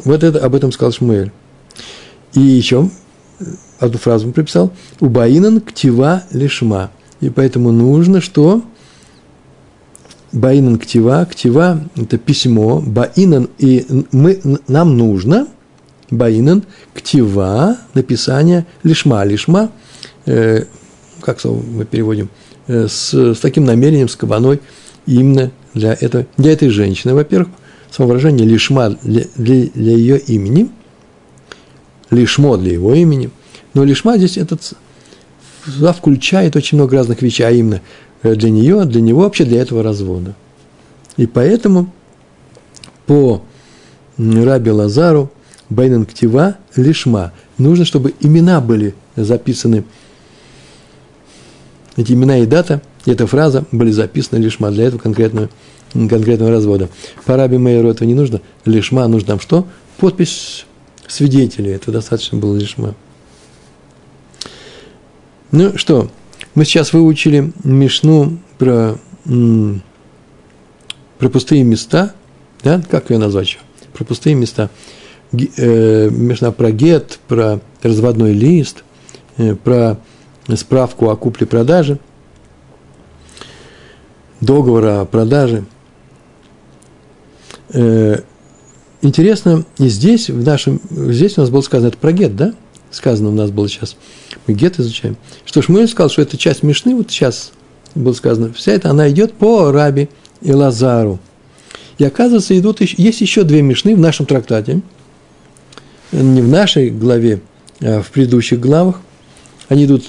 [0.05, 1.31] Вот это, об этом сказал Шмуэль.
[2.33, 2.89] И еще
[3.79, 4.73] одну фразу он приписал.
[4.99, 6.91] Убаинан ктива лишма.
[7.21, 8.63] И поэтому нужно, что
[10.33, 15.49] Баинан ктива, ктива– это письмо, баинан, и мы, нам нужно–
[16.11, 19.71] Баинан, ктива, написание, лишма, лишма,
[20.27, 20.65] э,
[21.21, 22.31] как слово мы переводим,
[22.67, 24.61] э, с, с таким намерением, с кабаной,
[25.07, 27.15] именно для, этого, для этой женщины.
[27.15, 27.49] Во-первых,
[27.91, 30.71] самовыражение лишма для, для, для ее имени,
[32.11, 33.31] лишмо для его имени.
[33.75, 34.75] Но лишма здесь этот
[35.97, 37.81] включает очень много разных вещей, а именно
[38.23, 40.35] э, для нее, для него, вообще для этого развода.
[41.17, 41.93] И поэтому
[43.07, 43.43] по
[44.17, 45.31] Раби Лазару
[45.69, 49.85] Бейнен Ктива Лишма нужно, чтобы имена были записаны,
[51.97, 55.49] эти имена и дата, эта фраза были записаны Лишма для этого конкретного,
[55.93, 56.89] конкретного развода.
[57.25, 59.67] По Раби Мейеру этого не нужно, Лишма нужно там что?
[59.99, 60.67] Подпись
[61.07, 62.95] свидетелей, это достаточно было Лишма.
[65.51, 66.11] Ну что,
[66.55, 68.99] мы сейчас выучили Мишну про,
[71.19, 72.15] про пустые места,
[72.63, 73.59] да, как ее назвать еще?
[73.95, 74.71] Про пустые места.
[75.33, 78.85] Э, Мишна про гет, про разводной лист,
[79.39, 79.99] э, про
[80.57, 81.99] справку о купле-продаже,
[84.41, 85.65] договора о продаже.
[87.73, 88.21] Э,
[89.03, 92.55] интересно, и здесь, в нашем, здесь у нас было сказано, это про гет, да?
[92.91, 93.97] Сказано у нас было сейчас–
[94.47, 95.17] мы гет изучаем.
[95.45, 97.53] Что Шмуэль сказал, что это часть Мишны, вот сейчас
[97.95, 100.09] было сказано, вся эта, она идет по Раби
[100.43, 101.19] и Лазару.
[101.99, 104.81] И оказывается, идут, есть еще две Мишны в нашем трактате,
[106.13, 107.41] не в нашей главе,
[107.81, 109.01] а в предыдущих главах.
[109.69, 110.05] Они идут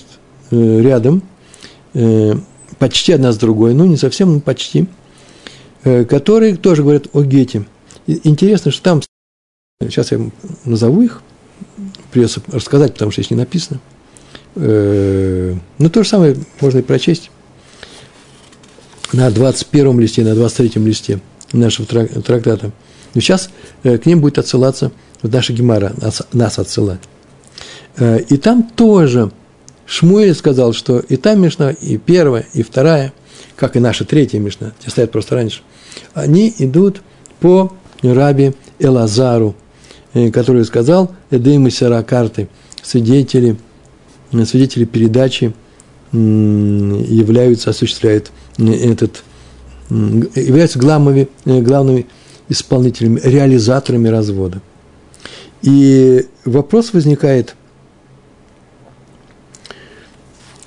[0.49, 1.21] э, рядом,
[1.93, 2.33] э,
[2.81, 4.87] почти одна с другой, ну не совсем, но почти,
[5.85, 7.65] э, которые тоже говорят о гете.
[8.07, 9.01] интересно, что там,
[9.79, 10.19] сейчас я
[10.65, 11.21] назову их,
[12.11, 13.79] придется рассказать, потому что здесь не написано–
[14.55, 17.31] Э, ну, то же самое можно и прочесть
[19.13, 21.19] на 21 листе, на 23 листе
[21.53, 22.71] нашего трактата.
[23.13, 23.49] Но сейчас
[23.83, 24.91] э, к ним будет отсылаться
[25.23, 27.01] наша Гемара, нас, нас отсылать.
[27.99, 29.31] И там тоже
[29.91, 33.13] Шмуэль сказал, что и та Мишна, и первая, и вторая,
[33.55, 35.61] как и наша третья Мишна, те стоят просто раньше,
[36.13, 37.01] они идут
[37.39, 39.55] по Раби Элазару,
[40.33, 41.71] который сказал, Эдеймы
[42.03, 42.47] карты
[42.83, 43.57] свидетели–
[44.45, 45.53] свидетели передачи
[46.13, 49.23] являются, осуществляют этот,
[49.89, 52.07] являются главными, э, главными
[52.49, 54.61] исполнителями, реализаторами развода.
[55.61, 57.55] И вопрос возникает,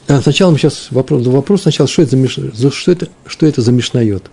[0.09, 2.17] а сначала мы сейчас вопрос, вопрос сначала, что это
[2.55, 4.25] за что это, что это за мишнает?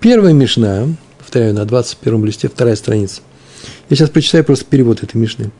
[0.00, 3.22] Первая мишна, повторяю, на 21 листе, вторая страница.
[3.88, 5.50] Я сейчас прочитаю просто перевод этой мишны.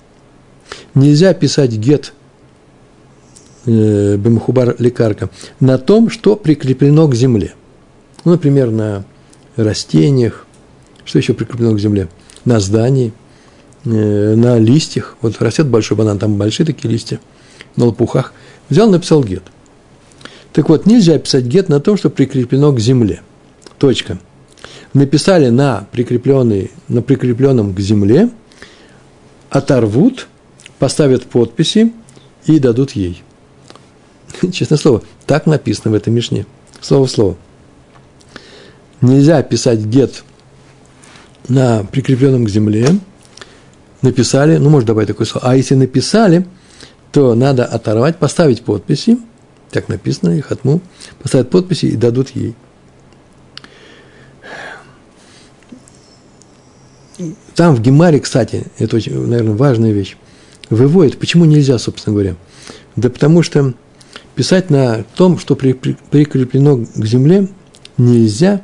[0.95, 2.13] Нельзя писать гет
[3.65, 7.55] Э, Бемхубар лекарка, на том, что прикреплено к земле.
[8.25, 9.05] Ну, например, на
[9.55, 10.47] растениях,
[11.05, 12.09] что еще прикреплено к земле?
[12.45, 13.13] На здании,
[13.85, 13.89] э,
[14.35, 15.17] на листьях.
[15.21, 17.21] Вот растет большой банан, там большие такие листья,
[17.77, 18.33] на лопухах.
[18.73, 19.43] Взял, написал гет.
[20.55, 23.21] Так вот, нельзя писать гет на том, что прикреплено к земле.
[23.79, 24.19] Точка.
[24.95, 28.31] Написали на, прикрепленный, на прикрепленном к земле,
[29.51, 30.27] оторвут,
[30.79, 31.93] поставят подписи
[32.47, 33.23] и дадут ей.
[34.53, 36.47] Честное слово, так написано в этой Мишне.
[36.81, 37.37] Слово в слово.
[39.03, 40.25] Нельзя писать гет
[41.47, 42.89] на прикрепленном к земле.
[44.01, 45.47] Написали, ну, может добавить такое слово.
[45.47, 46.47] А если написали,
[47.13, 49.19] то надо оторвать, поставить подписи.
[49.71, 50.81] Так написано, их отму.
[51.23, 52.55] Поставить подписи и дадут ей.
[57.55, 60.17] Там в Гемаре, кстати, это очень, наверное, важная вещь,
[60.71, 62.37] выводит, почему нельзя, собственно говоря.
[62.97, 63.75] Да потому что
[64.35, 67.49] писать на том, что при, при, прикреплено к земле,
[67.99, 68.63] нельзя.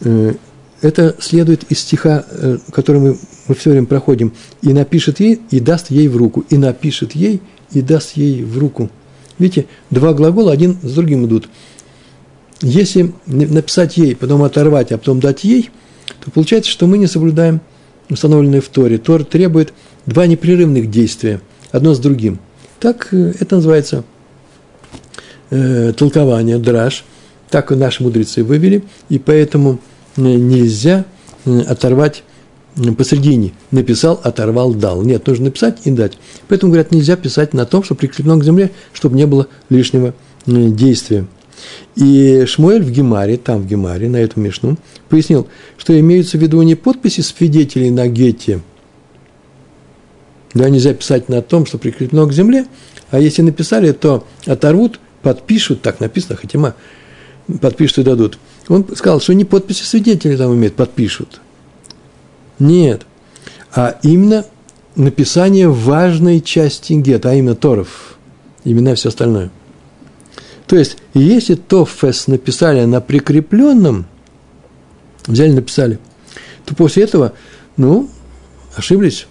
[0.00, 0.34] Э,
[0.80, 4.32] это следует из стиха, э, который мы, мы все время проходим.
[4.62, 6.44] И напишет ей, и даст ей в руку.
[6.48, 8.90] И напишет ей, и даст ей в руку.
[9.38, 11.48] Видите, два глагола один с другим идут.
[12.60, 15.70] Если написать ей, потом оторвать, а потом дать ей,
[16.24, 17.60] то получается, что мы не соблюдаем
[18.10, 18.98] установленные в Торе.
[18.98, 19.72] Тор требует
[20.06, 22.40] два непрерывных действия, одно с другим.
[22.80, 24.04] Так э, это называется
[25.50, 27.04] э, толкование, драж,
[27.50, 29.78] так наши мудрецы вывели, и поэтому
[30.16, 31.04] э, нельзя
[31.44, 32.24] э, оторвать
[32.78, 33.52] э, посередине.
[33.70, 35.02] Написал, оторвал, дал.
[35.02, 36.18] Нет, нужно написать и дать.
[36.48, 40.14] Поэтому, говорят, нельзя писать на том, что прикреплено к земле, чтобы не было лишнего
[40.46, 41.26] действия.
[41.96, 46.62] И Шмуэль в Гемаре, там в Гемаре, на эту Мишну, пояснил, что имеются в виду
[46.62, 48.60] не подписи свидетелей на гете,
[50.54, 52.66] да, нельзя писать на том, что прикреплено к земле,
[53.10, 56.74] а если написали, то оторвут подпишут, так написано, Хатима,
[57.60, 58.38] подпишут и дадут.
[58.68, 61.40] Он сказал, что не подписи свидетелей там имеют, подпишут.
[62.58, 63.02] Нет.
[63.74, 64.44] А именно
[64.96, 68.18] написание важной части гет, а именно Торов,
[68.64, 69.50] имена все остальное.
[70.66, 74.06] То есть, если тофес написали на прикрепленном,
[75.26, 75.98] взяли, написали,
[76.66, 77.32] то после этого,
[77.76, 78.10] ну,
[78.76, 79.26] ошиблись.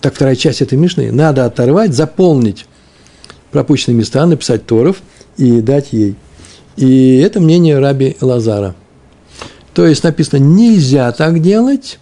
[0.00, 1.10] Так вторая часть этой Мишны.
[1.10, 2.66] Надо оторвать, заполнить
[3.50, 4.98] пропущенные места, написать Торов
[5.36, 6.14] и дать ей.
[6.76, 8.76] И это мнение раби Лазара.
[9.74, 11.98] То есть написано, нельзя так делать,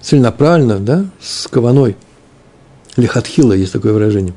[0.00, 1.96] целенаправленно, да, с кованой.
[2.96, 4.34] Лихатхила есть такое выражение.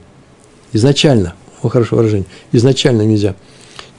[0.73, 3.35] Изначально, о, хорошее выражение, изначально нельзя.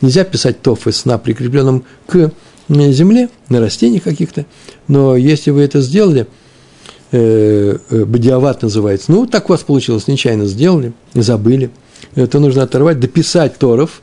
[0.00, 2.30] Нельзя писать тофес на прикрепленном к
[2.68, 4.46] земле, на растениях каких-то,
[4.88, 6.26] но если вы это сделали,
[7.12, 11.70] э, э, бадиават называется, ну, так у вас получилось, нечаянно сделали, забыли,
[12.14, 14.02] это нужно оторвать, дописать торов,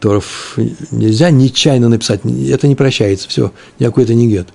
[0.00, 0.56] торов
[0.90, 4.48] нельзя нечаянно написать, это не прощается, все, никакой это не гет.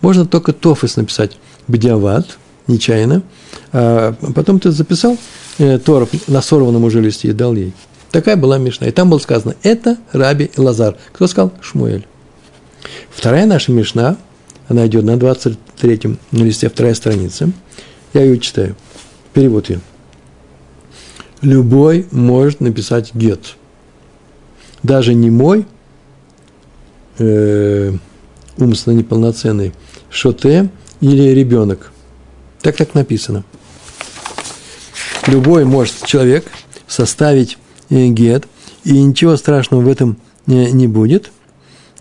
[0.00, 3.22] Можно только тофес написать, бадиават, нечаянно,
[3.72, 5.16] а потом ты записал
[5.58, 7.72] э, торов на сорванном уже листе и дал ей.
[8.10, 8.86] Такая была Мишна.
[8.86, 10.96] И там было сказано, это Раби Лазар.
[11.12, 11.52] Кто сказал?
[11.60, 12.06] Шмуэль.
[13.10, 14.16] Вторая наша Мишна,
[14.68, 17.50] она идет на 23-м на листе, вторая страница.
[18.12, 18.76] Я ее читаю.
[19.32, 19.80] Перевод ее.
[21.42, 23.56] Любой может написать гет.
[24.84, 25.66] Даже не мой,
[27.18, 27.92] э,
[28.56, 29.72] умственно неполноценный,
[30.10, 30.68] шоте
[31.00, 31.92] или ребенок.
[32.60, 33.44] Так так написано.
[35.26, 36.44] Любой может человек
[36.86, 37.58] составить
[37.90, 38.46] Э, гет,
[38.84, 41.30] и ничего страшного в этом не, не будет.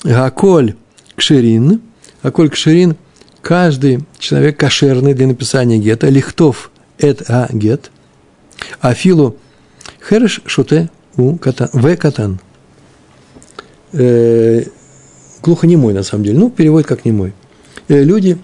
[0.03, 0.75] Гаколь
[1.15, 1.81] кшерин,
[2.21, 2.95] гаколь кшерин,
[3.41, 7.91] каждый человек кошерный для написания гета, лихтов эт а гет,
[8.79, 9.37] афилу
[10.07, 12.39] хереш шуте у катан, в катан.
[15.43, 17.33] Глухонемой, на самом деле, ну, перевод как немой.
[17.89, 18.37] Э, люди,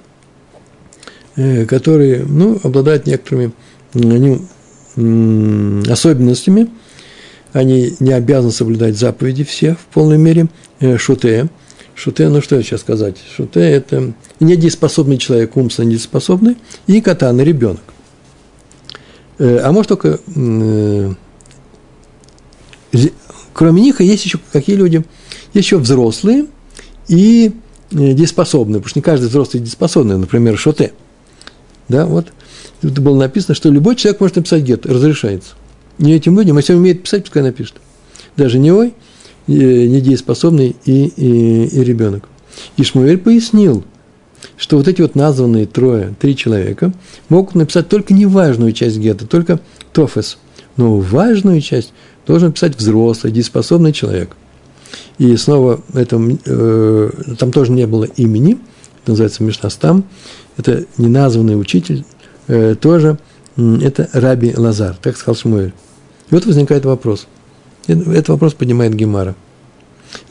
[1.37, 3.53] э, которые, ну, обладают некоторыми
[3.93, 4.41] они,
[5.89, 6.69] особенностями,
[7.53, 10.49] они не обязаны соблюдать заповеди все в полной мере.
[10.81, 11.47] Э, шуте.
[11.95, 13.15] Шуте, ну что я сейчас сказать?
[13.35, 16.57] Шуте– это недееспособный человек, умственно недееспособный,
[16.87, 17.81] и катан, ребенок.
[19.37, 20.19] А может только,
[23.53, 25.03] кроме них, есть еще какие люди?
[25.53, 26.45] Есть еще взрослые
[27.09, 27.51] и
[27.91, 30.93] дееспособные, потому что не каждый взрослый дееспособный, например, шуте.
[31.89, 32.27] Да, вот.
[32.81, 35.55] Тут было написано, что любой человек может написать гет, разрешается
[35.99, 37.75] не этим людям, если он умеет писать, пускай напишет.
[38.35, 38.93] Даже не ой,
[39.47, 42.27] недееспособный и, и, и ребенок.
[42.77, 43.83] И Шмуэль пояснил,
[44.57, 46.93] что вот эти вот названные трое, три человека,
[47.27, 49.59] могут написать только неважную часть гетто, только
[49.91, 50.37] тофес.
[50.77, 51.91] Но важную часть
[52.25, 54.35] должен писать взрослый, дееспособный человек.
[55.17, 58.57] И снова это, э, там тоже не было имени,
[59.01, 60.05] это называется Мишнастам,
[60.57, 62.05] это неназванный учитель,
[62.47, 63.17] э, тоже
[63.57, 65.73] это Раби Лазар, так сказал Шмуэль.
[66.29, 67.27] И вот возникает вопрос.
[67.87, 69.35] Этот вопрос поднимает Гемара.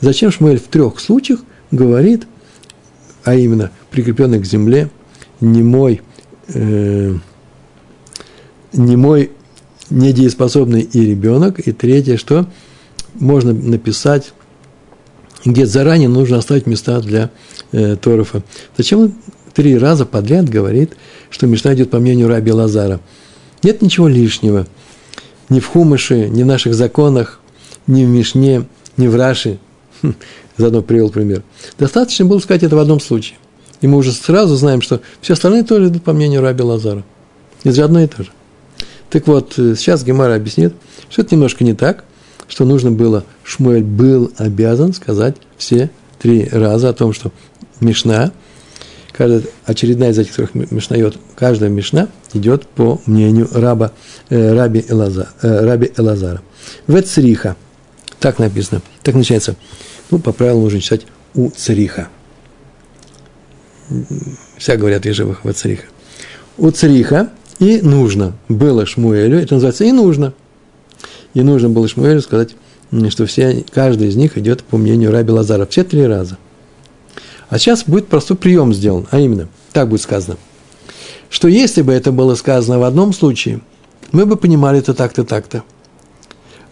[0.01, 1.41] Зачем Шмуэль в трех случаях
[1.71, 2.25] говорит,
[3.23, 4.89] а именно прикрепленный к земле,
[5.41, 6.01] немой,
[6.47, 7.15] э,
[8.73, 9.31] немой
[9.89, 12.47] недееспособный и ребенок, и третье, что
[13.15, 14.33] можно написать,
[15.45, 17.29] где заранее нужно оставить места для
[17.71, 18.43] э, Торфа.
[18.77, 19.13] Зачем он
[19.53, 20.93] три раза подряд говорит,
[21.29, 22.99] что Мишна идет по мнению Раби Лазара?
[23.63, 24.67] Нет ничего лишнего–
[25.49, 27.39] ни в Хумыше, ни в наших законах,
[27.87, 28.65] ни в Мишне,
[28.97, 29.59] ни в Раши.
[30.01, 30.13] Хм,
[30.57, 31.43] заодно привел пример.
[31.77, 33.37] Достаточно было сказать это в одном случае.
[33.81, 37.03] И мы уже сразу знаем, что все остальные тоже идут по мнению Раби Лазара.
[37.63, 38.29] Же одно и то же.
[39.09, 40.73] Так вот, э, сейчас Гемара объяснит,
[41.09, 42.05] что это немножко не так,
[42.49, 47.31] что нужно было, Шмуэль был обязан сказать все три раза о том, что
[47.79, 48.33] Мишна–
[49.19, 53.91] каждая очередная из этих трех мишнает, каждая мишна идет по мнению раба,
[54.29, 56.41] э, раби, Элаза, э, раби Элазара.
[56.87, 57.57] Вецриха.
[58.21, 58.81] Так написано.
[59.03, 59.57] Так начинается.
[60.09, 62.07] Ну, по правилам нужно читать у цриха.
[64.57, 65.87] Вся говорят ежевых вецриха.
[66.57, 70.33] У цриха и нужно было Шмуэлю, это называется и нужно.
[71.33, 72.55] И нужно было Шмуэлю сказать,
[73.09, 75.65] что все, каждый из них идет по мнению Раби Лазара.
[75.65, 76.37] Все три раза–
[77.49, 80.37] а сейчас будет простой прием сделан, а именно, так будет сказано,
[81.29, 83.61] что если бы это было сказано в одном случае,
[84.11, 85.63] мы бы понимали это так-то, так-то.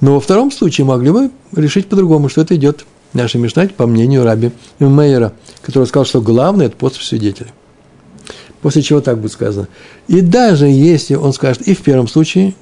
[0.01, 4.23] Но во втором случае могли бы решить по-другому, что это идет нашей Мишнать по мнению
[4.23, 5.33] Раби Мейера,
[5.63, 7.49] который сказал, что главное– это пост свидетеля.
[8.61, 9.67] После чего так будет сказано.
[10.07, 12.53] И даже если он скажет и в первом случае,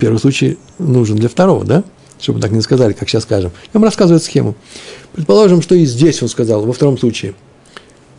[0.00, 1.84] первый случай нужен для второго, да,
[2.18, 3.52] чтобы так не сказали, как сейчас скажем.
[3.66, 4.54] Я вам рассказываю схему.
[5.12, 7.34] Предположим, что и здесь он сказал, во втором случае–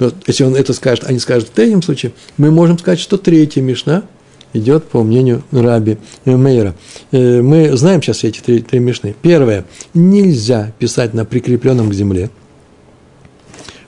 [0.02, 3.18] но если он это скажет, а не скажет в третьем случае, мы можем сказать, что
[3.18, 4.02] третья Мишна
[4.52, 6.74] идет по мнению Раби Мейера.
[7.12, 9.16] Э, мы знаем сейчас эти три, три мишны.
[9.22, 9.64] Первое.
[9.94, 12.32] Нельзя писать на прикрепленном к земле.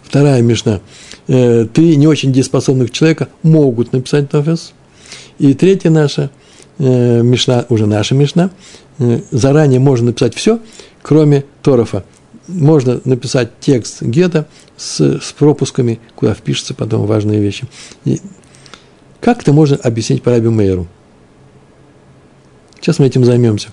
[0.04, 0.82] Вторая мишна.
[1.28, 4.74] Э, три не очень дееспособных человека могут написать тофес.
[5.39, 6.30] И третья наша
[6.80, 8.51] э, мишна, уже наша мишна,
[9.32, 10.59] заранее можно написать все,
[11.01, 12.03] кроме Торофа.
[12.47, 17.65] Можно написать текст гета с, с пропусками, куда впишутся потом важные вещи.
[18.05, 18.19] И
[19.21, 20.88] как это можно объяснить по Раби Мейеру?
[22.76, 23.69] Сейчас мы этим займемся.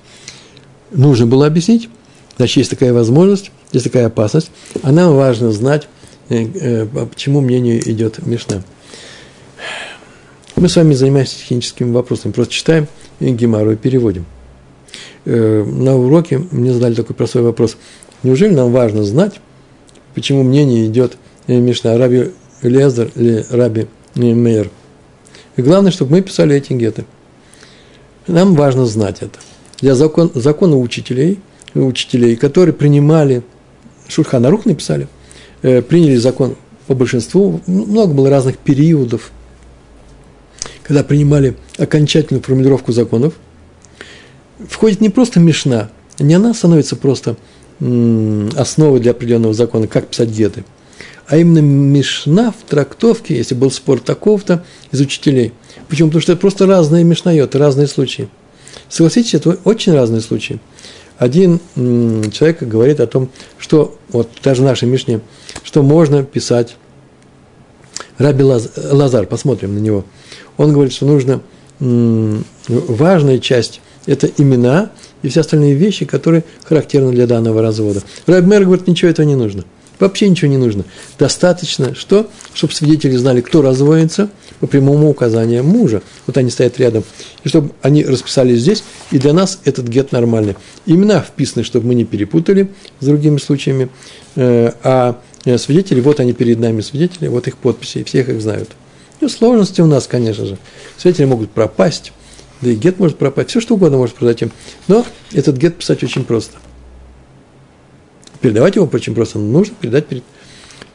[0.92, 1.88] Нужно было объяснить,
[2.36, 4.50] значит, есть такая возможность, есть такая опасность,
[4.82, 5.88] а нам важно знать,
[6.28, 8.62] э, э, почему мнению идет Мишна.
[10.60, 12.86] Мы с вами занимаемся техническими вопросами, просто читаем
[13.18, 14.26] Гемару и переводим.
[15.24, 17.78] Э, на уроке мне задали такой простой вопрос.
[18.22, 19.40] Неужели нам важно знать,
[20.14, 23.86] почему мнение идет Мишна, Раби Лезер или Раби
[24.16, 24.68] Мейер?
[25.56, 27.06] И главное, чтобы мы писали эти геты.
[28.26, 29.38] Нам важно знать это.
[29.80, 31.40] Для закон, закона учителей,
[31.72, 33.42] учителей, которые принимали,
[34.08, 35.08] Шурханарух написали,
[35.62, 36.54] э, приняли закон
[36.86, 39.30] по большинству, много было разных периодов,
[40.90, 43.34] когда принимали окончательную формулировку законов,
[44.68, 45.88] входит не просто Мишна,
[46.18, 47.36] не она становится просто
[47.78, 50.64] основой для определенного закона, как писать геты–
[51.28, 55.52] а именно Мишна в трактовке, если был спор такого-то, из учителей.
[55.88, 56.08] Почему?
[56.08, 58.28] Потому что это просто разные Мишнайоты, разные случаи.
[58.88, 60.58] Согласитесь, это очень разные случаи.
[61.18, 65.20] Один человек говорит о том, что, вот даже в нашей Мишне,
[65.62, 66.74] что можно писать
[68.20, 70.04] Раби Лаз, Лазар, посмотрим на него.
[70.58, 71.40] Он говорит, что нужно
[71.78, 74.90] важная часть– это имена
[75.22, 78.02] и все остальные вещи, которые характерны для данного развода.
[78.26, 79.64] Раби Мэр говорит, ничего этого не нужно–
[80.00, 80.84] Вообще ничего не нужно.
[81.18, 82.28] Достаточно, что?
[82.54, 86.02] Чтобы свидетели знали, кто разводится по прямому указанию мужа.
[86.26, 87.04] Вот они стоят рядом.
[87.44, 90.56] И чтобы они расписались здесь, и для нас этот гет нормальный.
[90.86, 93.90] Имена вписаны, чтобы мы не перепутали с другими случаями.
[94.36, 98.40] Э, а э, свидетели, вот они перед нами свидетели, вот их подписи, и всех их
[98.40, 98.70] знают.
[99.20, 100.58] Ну, сложности у нас, конечно же.
[100.96, 102.12] Свидетели могут пропасть,
[102.60, 104.48] да и гет может пропасть, все что угодно может произойти.
[104.88, 106.56] Но этот гет писать очень просто–
[108.40, 110.22] Передавать его очень просто нужно передать перед,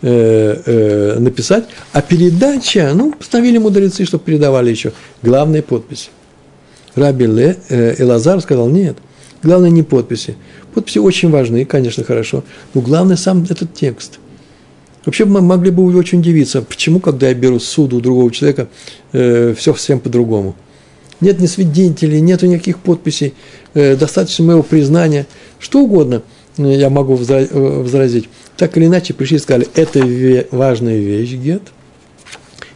[0.02, 6.10] э, э, написать, а передача, ну, постановили мудрецы, чтобы передавали еще главные подписи.
[6.96, 8.98] Раби Ле, э, Элазар сказал, нет,
[9.43, 10.36] главное не подписи.
[10.74, 12.43] Подписи очень важны, конечно, хорошо,
[12.74, 14.20] но главное сам этот текст.
[15.06, 18.68] Вообще мы могли бы очень удивиться, почему, когда я беру суд у другого человека,
[19.14, 20.56] э, все совсем по-другому.
[21.22, 23.34] Нет ни свидетелей, нет никаких подписей,
[23.74, 25.28] э, достаточно моего признания,
[25.60, 26.24] что угодно–
[26.58, 27.47] я могу э,
[27.82, 28.30] возразить.
[28.58, 29.99] Так или иначе, пришли и сказали, это
[30.51, 31.64] важная вещь, гет.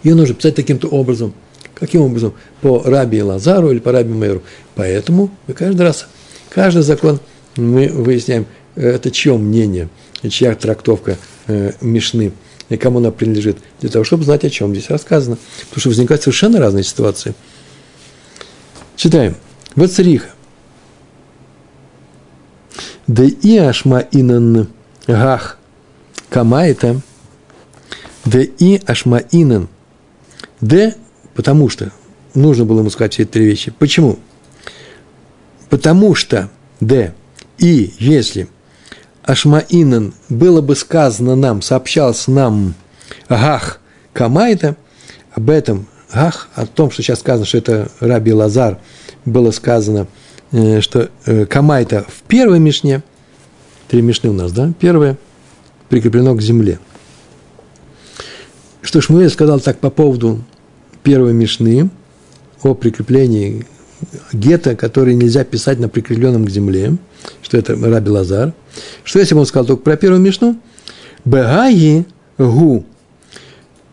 [0.03, 1.33] Ее нужно писать таким-то образом.
[1.75, 2.33] Каким образом?
[2.61, 4.43] По Раби Лазару или по Раби Мэру.
[4.75, 6.07] Поэтому мы каждый раз,
[6.49, 7.19] каждый закон
[7.55, 9.89] мы выясняем, это чье мнение,
[10.29, 11.17] чья трактовка
[11.49, 12.31] э, Мишны,
[12.69, 15.37] и кому она принадлежит, для того, чтобы знать, о чем здесь рассказано.
[15.67, 17.33] Потому что возникают совершенно разные ситуации.
[18.95, 19.35] Читаем.
[19.75, 20.29] Вот цариха.
[23.07, 24.67] Да и ашма инан
[25.07, 25.57] гах
[26.29, 27.01] камайта,
[28.25, 29.67] да и ашма инан.
[30.61, 30.93] Да,
[31.33, 31.91] потому что
[32.35, 33.71] нужно было ему сказать все эти три вещи.
[33.71, 34.19] Почему?
[35.69, 37.13] Потому что, да,
[37.57, 38.47] и если
[39.29, 42.73] Ашмаинан было бы сказано нам, сообщалось нам
[43.27, 43.79] Гах
[44.13, 44.75] Камайта,
[45.33, 48.79] об этом Гах, о том, что сейчас сказано, что это Раби Лазар,
[49.25, 50.07] было сказано–
[50.51, 53.03] Э, что э, Камайта в первой мишне,
[53.87, 55.17] три мишны у нас, да, первое
[55.89, 56.79] прикреплено к земле.
[58.81, 60.43] Что Шмуэль сказал так по поводу
[61.03, 61.89] первой мишны
[62.63, 63.65] о прикреплении
[64.33, 66.97] гета, который нельзя писать на прикрепленном к земле,
[67.41, 68.53] что это Раби Лазар.
[69.03, 70.57] Что если бы он сказал только про первую мишну?
[71.25, 72.05] Бегаги
[72.37, 72.85] гу,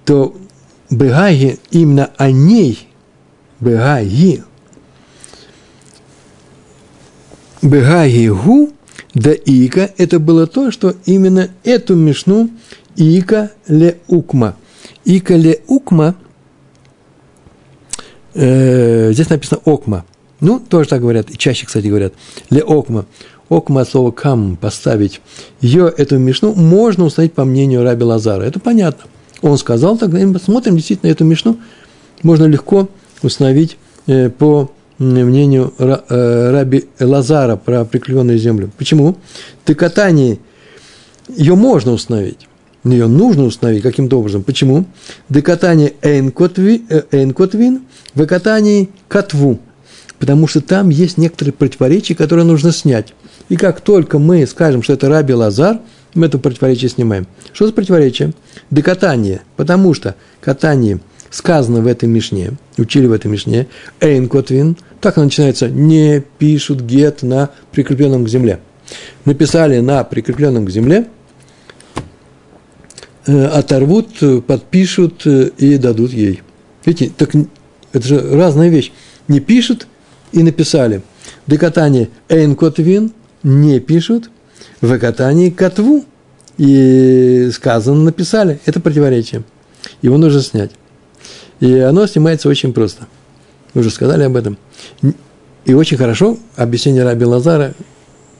[0.04, 0.36] то
[0.90, 2.88] Бегаги именно о ней,
[3.60, 4.44] Бегаги,
[7.62, 8.72] Бегагигу
[9.14, 12.50] да Ика– это было то, что именно эту мишну
[12.96, 14.56] Ика ле Укма.
[15.04, 16.16] Ика ле Укма,
[18.36, 20.04] э, здесь написано Окма.
[20.40, 22.12] Ну, тоже так говорят, и чаще, кстати, говорят.
[22.50, 23.06] Ле Окма.
[23.48, 25.20] Окма от слова кам– поставить.
[25.60, 28.42] Ее, эту мишну, можно установить по мнению Раби Лазара.
[28.42, 29.04] Это понятно.
[29.42, 31.58] Он сказал, тогда мы посмотрим действительно эту мишну.
[32.22, 32.88] Можно легко
[33.22, 33.76] установить
[34.06, 38.70] э, по мнению э, раби Лазара про прикрепленную землю.
[38.78, 39.16] Почему?
[39.64, 40.38] Ты катание,
[41.28, 42.48] ее можно установить,
[42.94, 44.42] ее нужно установить каким-то образом.
[44.42, 44.84] Почему?
[45.28, 47.82] Декатание эйнкотвин
[48.14, 49.58] в катании котву.
[50.18, 53.12] Потому что там есть некоторые противоречия, которые нужно снять.
[53.48, 55.80] И как только мы скажем, что это Раби Лазар,
[56.14, 57.26] мы это противоречие снимаем.
[57.52, 58.32] Что за противоречие?
[58.70, 59.42] Декатание.
[59.56, 63.66] Потому что катание сказано в этой Мишне, учили в этой Мишне,
[64.00, 68.60] Эйн Котвин, так начинается, не пишут гет на прикрепленном к земле.
[69.24, 71.06] Написали на прикрепленном к земле, э,
[73.26, 74.08] оторвут,
[74.46, 76.42] подпишут э, и дадут ей.
[76.84, 77.30] Видите, так
[77.92, 78.92] это же разная вещь.
[79.28, 79.86] Не пишут
[80.32, 81.02] и написали.
[81.46, 83.12] Декатание Эйн Котвин
[83.42, 84.30] не пишут,
[84.80, 86.04] в катании котву
[86.58, 88.60] и сказано, написали.
[88.66, 89.42] Это противоречие.
[90.02, 90.72] Его нужно снять.
[91.60, 93.06] И оно снимается очень просто.
[93.74, 94.58] Мы уже сказали об этом.
[95.64, 97.74] И очень хорошо объяснение Раби Лазара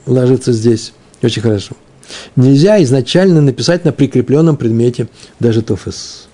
[0.05, 0.93] ложится здесь.
[1.21, 1.75] Очень хорошо.
[2.35, 5.07] Нельзя изначально написать на прикрепленном предмете
[5.39, 6.27] даже тофес,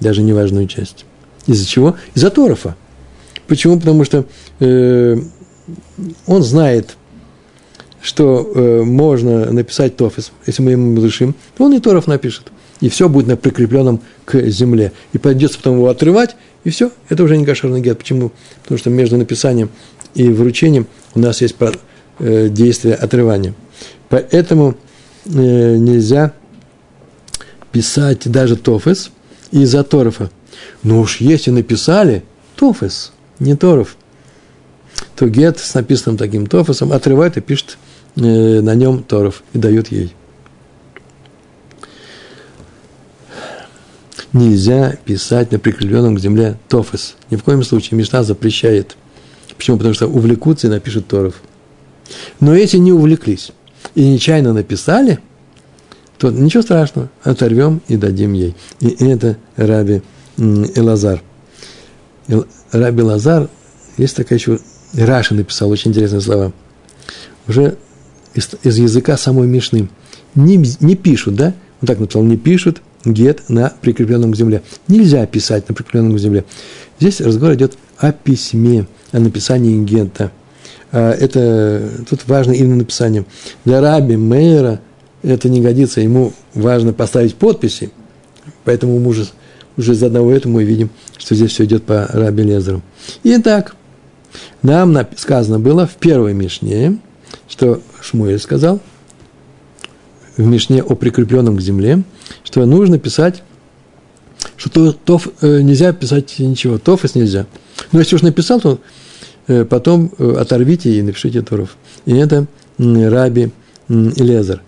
[0.00, 1.04] даже неважную часть.
[1.46, 1.96] Из-за чего?
[2.14, 2.76] Из-за торфа.
[3.46, 3.78] Почему?
[3.78, 4.26] Потому что
[4.60, 5.16] э,
[6.26, 6.96] он знает,
[8.00, 12.52] что э, можно написать тофес, если мы ему разрешим, то он и торов напишет
[12.82, 14.92] и все будет на прикрепленном к земле.
[15.12, 17.96] И придется потом его отрывать, и все, это уже не кошерный гет.
[17.96, 18.32] Почему?
[18.62, 19.70] Потому что между написанием
[20.14, 21.54] и вручением у нас есть
[22.18, 23.54] э, действие отрывания.
[24.08, 24.74] Поэтому
[25.24, 26.32] э, нельзя
[27.70, 29.10] писать даже тофес
[29.50, 30.30] из-за торфа.
[30.82, 32.24] Но уж если написали
[32.56, 33.96] тофес, не торов,
[35.16, 37.78] то гет с написанным таким тофесом отрывает и пишет
[38.16, 40.14] э, на нем торов и дает ей.
[44.32, 47.16] нельзя писать на прикрепленном к земле тофес.
[47.30, 48.96] Ни в коем случае Мишна запрещает.
[49.56, 49.76] Почему?
[49.76, 51.34] Потому что увлекутся и напишут Торов.
[52.40, 53.52] Но если не увлеклись
[53.94, 55.18] и нечаянно написали,
[56.18, 58.54] то ничего страшного, оторвем и дадим ей.
[58.80, 60.02] И это Раби
[60.36, 61.22] Элазар.
[62.70, 63.48] Раби Лазар,
[63.96, 64.58] есть такая еще,
[64.94, 66.52] Раша написал очень интересные слова.
[67.48, 67.76] Уже
[68.34, 69.88] из, из языка самой Мишны.
[70.34, 71.54] Не, не пишут, да?
[71.80, 74.62] Он так написал, не пишут, гет на прикрепленном к земле.
[74.88, 76.44] Нельзя писать на прикрепленном к земле.
[77.00, 80.30] Здесь разговор идет о письме, о написании гета.
[80.92, 83.24] А, это, тут важно именно написание.
[83.64, 84.80] Для раби Мейера
[85.22, 87.90] это не годится, ему важно поставить подписи,
[88.64, 89.26] поэтому мы уже,
[89.76, 92.82] уже из одного этого мы видим, что здесь все идет по раби Лезеру.
[93.24, 93.74] Итак,
[94.62, 96.98] нам сказано было в первой Мишне,
[97.48, 98.80] что Шмуэль сказал–
[100.36, 102.02] в Мишне о прикрепленном к земле,
[102.44, 103.42] что нужно писать,
[104.56, 107.46] что то, тоф, э, нельзя писать ничего, тофес нельзя.
[107.92, 108.78] Но если уж написал, то
[109.68, 111.76] потом э, оторвите и напишите торов.
[112.06, 112.46] И это
[112.78, 113.50] э, Раби
[113.88, 114.62] э, Илезер.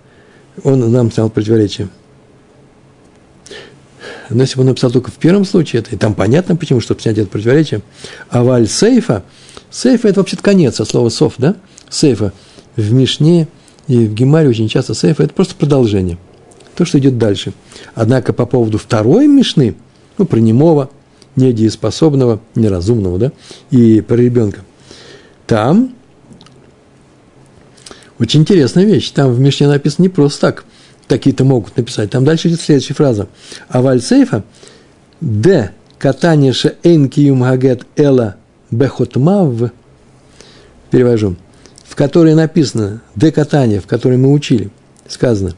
[0.62, 1.88] Он нам снял противоречие.
[4.30, 7.00] Но если бы он написал только в первом случае, это, и там понятно почему, чтобы
[7.00, 7.82] снять это противоречие.
[8.30, 9.24] А валь сейфа,
[9.70, 11.56] сейфа это вообще-то конец от слова сов, да?
[11.88, 12.32] Сейфа
[12.76, 13.48] в Мишне–
[13.86, 16.18] и в Гемаре очень часто сейфа– это просто продолжение.
[16.74, 17.52] То, что идет дальше.
[17.94, 19.74] Однако по поводу второй Мишны,
[20.18, 20.90] ну, про немого,
[21.36, 23.32] недееспособного, неразумного, да,
[23.70, 24.60] и про ребенка,
[25.46, 25.94] там
[28.18, 29.10] очень интересная вещь.
[29.10, 30.64] Там в Мишне написано не просто так,
[31.08, 32.10] такие-то могут написать.
[32.10, 33.28] Там дальше идет следующая фраза.
[33.68, 34.44] Аваль сейфа–
[35.20, 38.36] д катание ше эйн киюм гагет эла
[38.70, 39.70] бехотмав–
[40.90, 41.36] перевожу–
[41.94, 44.70] в которой написано, декатание, в которой мы учили,
[45.06, 45.54] сказано,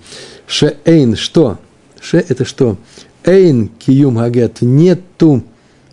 [0.47, 1.57] ше эйн, что?
[1.99, 2.77] Ше– это что?
[3.24, 5.43] Эйн киюм гагет, нету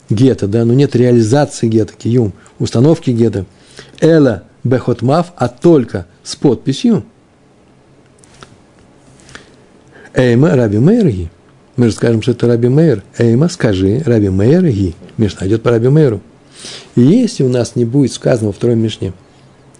[0.09, 3.45] гета, да, но нет реализации гета, киюм, установки гета.
[3.99, 7.05] Эла бехотмав, а только с подписью.
[10.13, 11.29] Эйма Раби Мейр
[11.75, 13.03] Мы же скажем, что это Раби Мейр.
[13.17, 14.95] Эйма, скажи, Раби Мейр ги.
[15.17, 16.21] Мишна идет по Раби Мейру.
[16.95, 19.13] И если у нас не будет сказано во второй Мишне,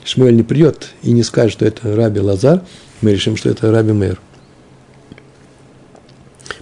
[0.03, 2.61] Шмуэль не придет и не скажет, что это Раби Лазар,
[3.01, 4.19] мы решим, что это Раби Мэр.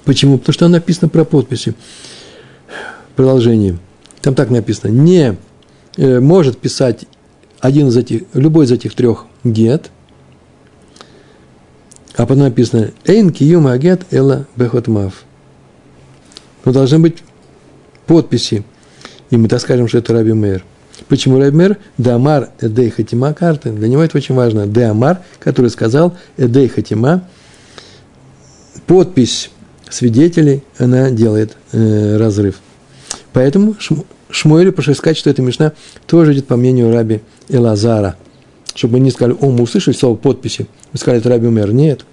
[0.03, 0.37] Почему?
[0.37, 1.75] Потому что написано про подписи.
[3.15, 3.77] Продолжение.
[4.21, 4.91] Там так написано.
[4.91, 5.37] Не
[5.97, 7.05] э, может писать
[7.59, 9.89] один из этих, любой из этих трех гет,
[12.15, 15.23] а потом написано «Эйн киюм агет эла бехотмав».
[16.65, 17.17] Но должны быть
[18.05, 18.63] подписи,
[19.29, 20.63] и мы так скажем, что это Раби Мэр.
[21.07, 21.77] Почему Рабмер?
[21.97, 23.71] Дамар Эдей Хатима карты.
[23.71, 24.67] Для него это очень важно.
[24.67, 27.27] Деамар, который сказал Эдей Хатима,
[28.85, 29.49] подпись
[29.89, 32.59] свидетелей, она делает э, разрыв.
[33.33, 33.75] Поэтому
[34.29, 35.73] Шмуэлю пришлось сказать, что эта Мишна
[36.05, 38.17] тоже идет по мнению раби Элазара.
[38.73, 41.73] Чтобы мы не сказали, о, мы услышали слово подписи, мы сказали, это раби Умер.
[41.73, 42.05] Нет.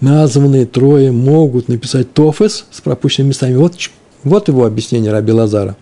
[0.00, 3.54] названные трое могут написать тофес с пропущенными местами.
[3.54, 3.76] Вот,
[4.24, 5.76] вот его объяснение Раби Лазара.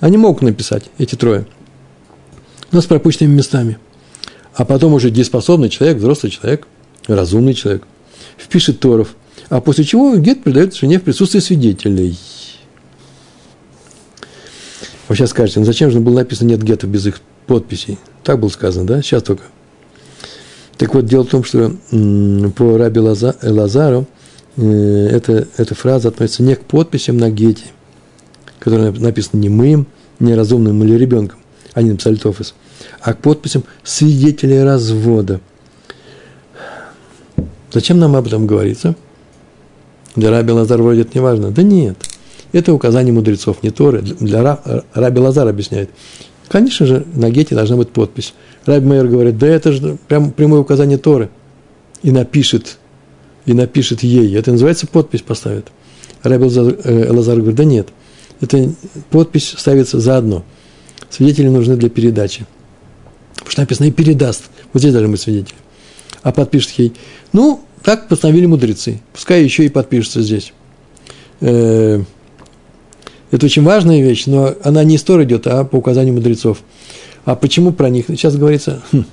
[0.00, 1.46] Они могут написать, эти трое,
[2.70, 3.78] но с пропущенными местами.
[4.54, 6.66] А потом уже дееспособный человек, взрослый человек,
[7.06, 7.84] разумный человек,
[8.36, 9.14] впишет Торов,
[9.48, 12.18] а после чего гет передает жене в присутствии свидетелей.
[15.08, 17.98] Вы сейчас скажете, ну зачем же было написано нет гетов без их подписей?
[18.24, 19.02] Так было сказано, да?
[19.02, 19.44] Сейчас только.
[20.76, 21.70] Так вот, дело в том, что
[22.56, 24.06] по Раби Лазару
[24.56, 27.64] э, эта, фраза относится не к подписям на гете,
[28.58, 29.86] которые написаны не мы,
[30.18, 31.38] не разумным или ребенком,
[31.72, 32.54] они написали Тофис,
[33.00, 35.40] а к подписям свидетелей развода.
[37.72, 38.96] Зачем нам об этом говорится?
[40.16, 41.50] Для Раби Лазара вроде это не важно.
[41.50, 41.96] Да нет,
[42.52, 44.00] это указание мудрецов, не Торы.
[44.00, 44.58] Для
[44.94, 45.90] Раби Лазар объясняет.
[46.48, 48.34] Конечно же, на гете должна быть подпись.
[48.64, 51.28] Раби Майер говорит, да это же прям прямое указание Торы.
[52.02, 52.78] И напишет,
[53.44, 54.34] и напишет ей.
[54.36, 55.66] Это называется подпись поставит.
[56.22, 57.88] Раби Лазар, э, Лазар говорит, да нет,
[58.40, 58.70] это
[59.10, 60.44] подпись ставится заодно.
[61.10, 62.46] Свидетели нужны для передачи.
[63.34, 64.44] Потому что написано и передаст.
[64.72, 65.56] Вот здесь должны быть свидетели.
[66.22, 66.94] А подпишет ей.
[67.32, 69.00] Ну, так постановили мудрецы.
[69.12, 70.52] Пускай еще и подпишется здесь.
[71.40, 72.02] Э,
[73.30, 76.62] это очень важная вещь, но она не из Тора идет, а по указанию мудрецов.
[77.24, 78.06] А почему про них?
[78.08, 79.04] Сейчас говорится, хм,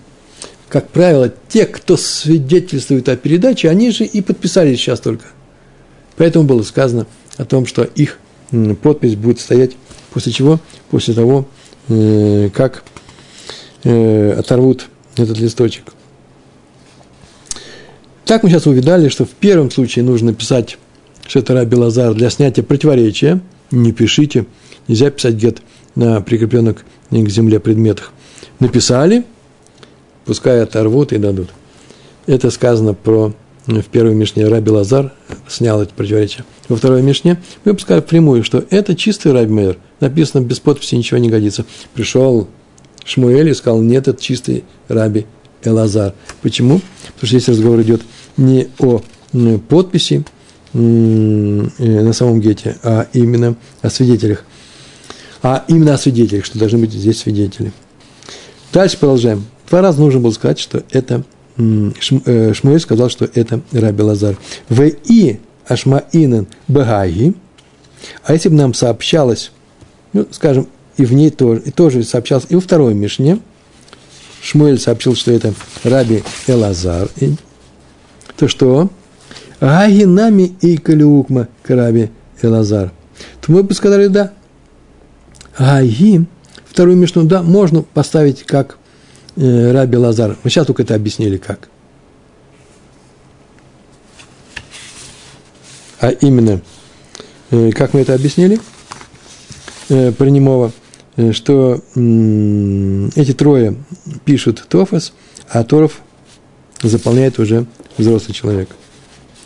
[0.70, 5.26] как правило, те, кто свидетельствует о передаче, они же и подписались сейчас только.
[6.18, 7.06] Поэтому было сказано
[7.38, 8.18] о том, что их
[8.82, 9.74] подпись будет стоять
[10.12, 10.60] после чего?
[10.90, 11.48] После того,
[11.90, 12.84] э, как
[13.84, 15.94] э, оторвут этот листочек.
[18.26, 20.78] Так мы сейчас увидали, что в первом случае нужно написать,
[21.28, 23.42] что это Раби Лазар для снятия противоречия–
[23.74, 24.46] не пишите.
[24.88, 25.62] Нельзя писать гет
[25.96, 28.12] на прикрепленных к земле предметах.
[28.60, 29.26] Написали,
[30.26, 31.50] пускай оторвут и дадут.
[32.28, 33.34] Это сказано про
[33.66, 35.14] в первой Мишне Раби Лазар
[35.48, 36.44] снял это противоречие.
[36.68, 39.78] Во второй Мишне мы пускали прямую, что это чистый Раби Мейер.
[40.02, 41.66] Написано без подписи ничего не годится.
[41.94, 42.50] Пришел
[43.06, 45.26] Шмуэль и сказал, нет, это чистый Раби
[45.64, 46.14] Элазар.
[46.42, 46.82] Почему?
[47.14, 48.02] Потому что здесь разговор идет
[48.38, 49.02] не о
[49.70, 50.26] подписи,
[50.74, 54.44] на самом гете, а именно о свидетелях.
[55.42, 57.72] А именно о свидетелях, что должны быть здесь свидетели.
[58.72, 59.46] Дальше продолжаем.
[59.70, 61.24] Два раза нужно было сказать, что это
[61.58, 61.92] э,
[62.54, 64.38] Шмуэль сказал, что это Раби Лазар.
[64.70, 67.34] В и Ашмаинен Багаги.
[68.24, 69.52] А если бы нам сообщалось,
[70.14, 73.40] ну, скажем, и в ней тоже, и тоже сообщалось, и во второй Мишне,
[74.44, 77.10] Шмуэль сообщил, что это Раби Элазар,
[78.36, 78.90] то что?
[79.62, 82.92] Гагинами и Калиукма Караби Элазар.
[83.40, 84.34] То мы бы сказали да.
[85.58, 86.26] Гаги,
[86.66, 88.78] вторую мишну, да, можно поставить как
[89.38, 90.36] э, Раби Лазар.
[90.44, 91.70] Мы сейчас только это объяснили как.
[96.02, 96.60] А именно,
[97.52, 98.60] э, как мы это объяснили,
[99.88, 100.83] э, Парнимова, э,
[101.32, 103.76] что э, эти трое
[104.26, 105.14] пишут Тофас,
[105.50, 106.02] а Торов
[106.82, 107.66] заполняет уже
[107.98, 108.70] взрослый человек–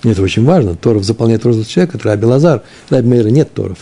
[0.03, 0.75] это очень важно.
[0.75, 2.63] Торов заполняет розу человека, это Раби Лазар.
[2.89, 3.77] Раби Мейра нет Торова.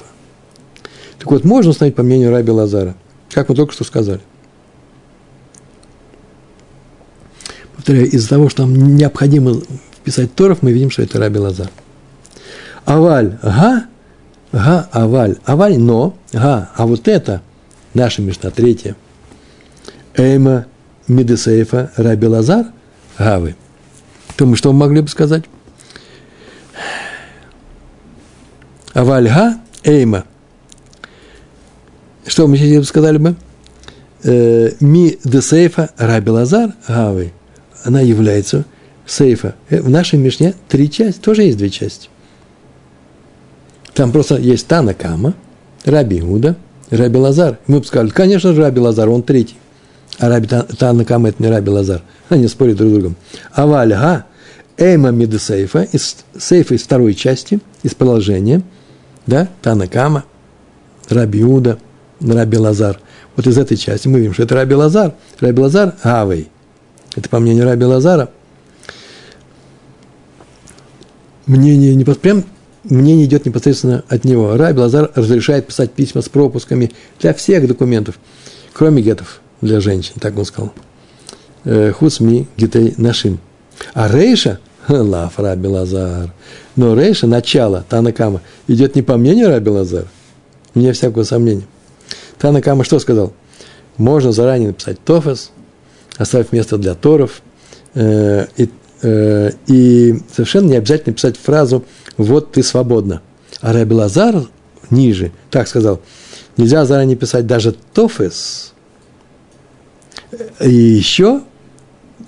[1.19, 2.95] Так вот, можно установить по мнению Раби Лазара,
[3.31, 4.21] как мы только что сказали.
[7.75, 9.59] Повторяю, из-за того, что нам необходимо
[9.97, 11.69] вписать Торов, мы видим, что это Раби Лазар.
[12.85, 13.85] Аваль, га,
[14.51, 17.41] га, аваль, аваль, но, га, а вот это,
[17.95, 18.95] наша Мишна, третья,
[20.15, 20.67] Эйма
[21.07, 22.67] Мидесейфа Раби Лазар,
[23.17, 23.55] гавы.
[24.35, 25.45] То мы что могли бы сказать?
[28.93, 30.25] Авальга Эйма.
[32.25, 33.35] Что мы сейчас сказали бы?
[34.23, 37.31] Э, ми де Раби Лазар Гавы.
[37.83, 38.65] Она является
[39.05, 39.55] сейфа.
[39.69, 42.09] Э, в нашей Мишне три части, тоже есть две части.
[43.93, 45.35] Там просто есть Тана Кама,
[45.85, 46.55] Раби Иуда,
[46.89, 47.59] Раби Лазар.
[47.67, 49.57] Мы бы сказали, конечно же, Раби Лазар, он третий.
[50.19, 52.01] А Раби Тана Кама– это не Раби Лазар.
[52.29, 53.15] Они спорят друг с другом.
[53.53, 54.25] Авальга
[54.77, 58.61] Эйма Мидесейфа, из сейфа из второй части, из положения–
[59.27, 60.23] да, Танакама,
[61.09, 61.79] Раби Иуда,
[62.21, 62.99] Раби Лазар.
[63.35, 65.13] Вот из этой части мы видим, что это Раби Лазар.
[65.39, 66.49] Раби Лазар– Авей.
[67.15, 68.29] Это по мнению Раби Лазара.
[71.45, 72.43] Мнение не прям
[72.89, 74.55] мнение идет непосредственно от него.
[74.57, 78.19] Раби Лазар разрешает писать письма с пропусками для всех документов,
[78.73, 80.73] кроме гетов для женщин, так он сказал.
[81.63, 83.39] «Э, Хусми гетей нашим.
[83.93, 86.33] А Рейша Лав Раби Лазар.
[86.75, 90.05] Но Рейша, начало Танакама, идет не по мнению Раби Лазар.
[90.73, 91.63] Мне всякого сомнения.
[92.37, 93.33] Танакама что сказал?
[93.97, 95.51] Можно заранее написать Тофес,
[96.17, 97.41] оставив место для Торов.
[97.93, 98.69] Э, и
[99.05, 101.83] и совершенно не обязательно писать фразу
[102.17, 103.21] «вот ты свободна».
[103.61, 104.47] А Раби Лазар
[104.89, 106.01] ниже так сказал,
[106.57, 108.73] нельзя заранее писать даже «тофес».
[110.59, 111.41] И еще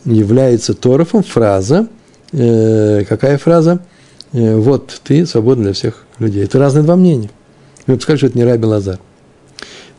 [0.05, 1.87] является торфом фраза,
[2.31, 3.79] э, какая фраза?
[4.31, 6.45] Э, «вот ты свободна для всех людей».
[6.45, 7.29] Это разные два мнения.
[7.85, 8.99] Вы сказали, что это не Раби Лазар.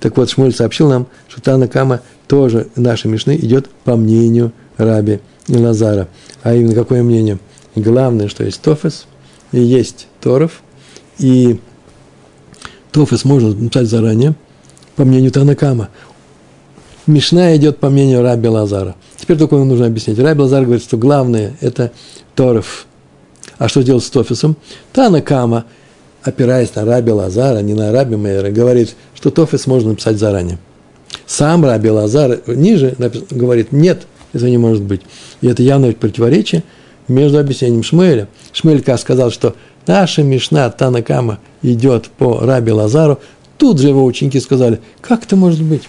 [0.00, 5.56] Так вот, Шмуль сообщил нам, что Танакама тоже нашей Мишны идет по мнению Раби и
[5.56, 6.08] Лазара.
[6.42, 7.38] А именно какое мнение?
[7.74, 9.06] Главное, что есть Тофес,
[9.52, 10.62] и есть Торов,
[11.18, 11.60] и
[12.92, 14.34] Тофес можно написать заранее,
[14.96, 15.88] по мнению Танакама.
[17.06, 18.94] Мишна идет по мнению Раби Лазара.
[19.16, 20.18] Теперь только нужно объяснить.
[20.18, 21.92] Раби Лазар говорит, что главное– это
[22.34, 22.86] Торов.
[23.56, 24.56] А что делать с Тофисом?
[24.92, 25.64] Танакама,
[26.22, 30.58] опираясь на Раби Лазара, не на Раби Мейера, говорит, что Тофис можно написать заранее.
[31.26, 32.94] Сам Раби Лазар ниже
[33.30, 34.06] говорит, нет,
[34.38, 35.02] этого не может быть.
[35.40, 36.62] И это явное противоречие
[37.06, 38.28] между объяснением Шмуэля.
[38.52, 39.54] Шмуэлька сказал, что
[39.86, 43.18] наша Мишна Танакама идет по Раби Лазару.
[43.56, 45.82] Тут же его ученики сказали, как это может быть?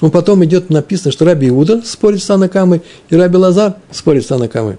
[0.00, 4.26] Но потом идет написано, что Раби Иуда спорит с Танакамой, и Раби Лазар спорит с
[4.26, 4.76] Танакамой.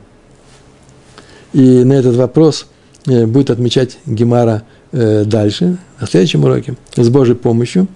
[1.54, 2.66] И на этот вопрос
[3.06, 7.88] э, будет отмечать Гемара э, дальше, на следующем уроке, с Божьей помощью.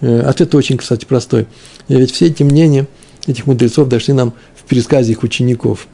[0.00, 1.46] Э, ответ очень, кстати, простой.
[1.88, 2.86] Ведь все эти мнения
[3.26, 5.86] этих мудрецов дошли нам в пересказе их учеников.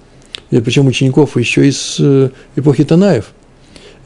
[0.51, 3.27] И причем учеников еще из э, эпохи Танаев.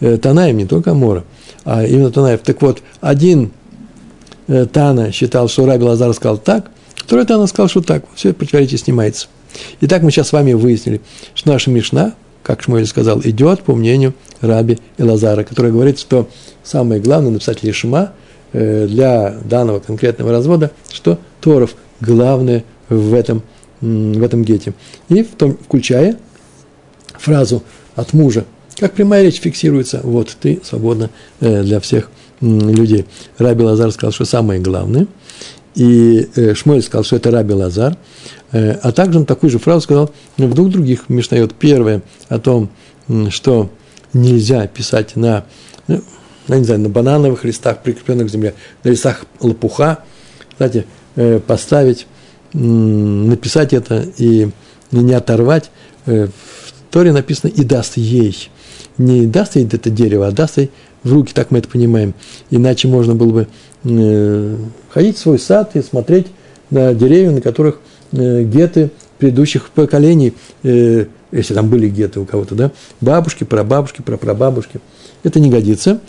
[0.01, 1.25] Э, Танаев не только Амора,
[1.65, 2.41] а именно Танаев.
[2.41, 3.53] Так вот, один
[4.49, 8.05] э, Тана считал, что Раби Лазар сказал так, второй Тана сказал, что так.
[8.15, 9.29] Все противоречие снимается.
[9.81, 11.01] Итак, мы сейчас с вами выяснили,
[11.35, 16.29] что наша Мишна, как Шмуэль сказал, идет по мнению Раби и Лазара, который говорит, что
[16.65, 18.13] самое главное написать лишма
[18.53, 23.43] для данного конкретного развода, что Торов главное в этом
[23.83, 24.75] в этом гете.
[25.09, 26.17] И в том, включая
[27.19, 27.63] фразу
[27.97, 28.45] от мужа,
[28.79, 33.07] как прямая речь фиксируется, вот ты свободна э, для всех людей.
[33.39, 35.07] Раби Лазар сказал, что самое главное,
[35.75, 37.97] и э, Шмуэль сказал, что это Раби Лазар,
[38.53, 41.55] э, а также он такую же фразу сказал в двух других Мишнает.
[41.55, 42.71] Первое о том,
[43.31, 43.71] что
[44.13, 45.45] нельзя писать на,
[45.89, 46.03] ну,
[46.49, 50.05] не знаю, на банановых листах, прикрепленных к земле, на листах лопуха,
[50.51, 50.87] кстати,
[51.47, 52.07] поставить
[52.53, 54.51] написать это и
[54.91, 55.71] не оторвать.
[56.07, 58.51] Э, в Торе написано «и даст ей».
[58.99, 60.71] Не даст ей это дерево, а даст ей
[61.03, 62.15] в руки, так мы это понимаем.
[62.51, 63.49] Иначе можно было бы
[63.85, 64.57] э,
[64.91, 66.27] ходить в свой сад и смотреть
[66.71, 67.81] на деревья, на которых
[68.13, 70.35] э, геты предыдущих поколений,
[70.65, 74.81] если там были геты у кого-то, да, бабушки, прабабушки, прапрабабушки.
[75.23, 76.01] Это не годится.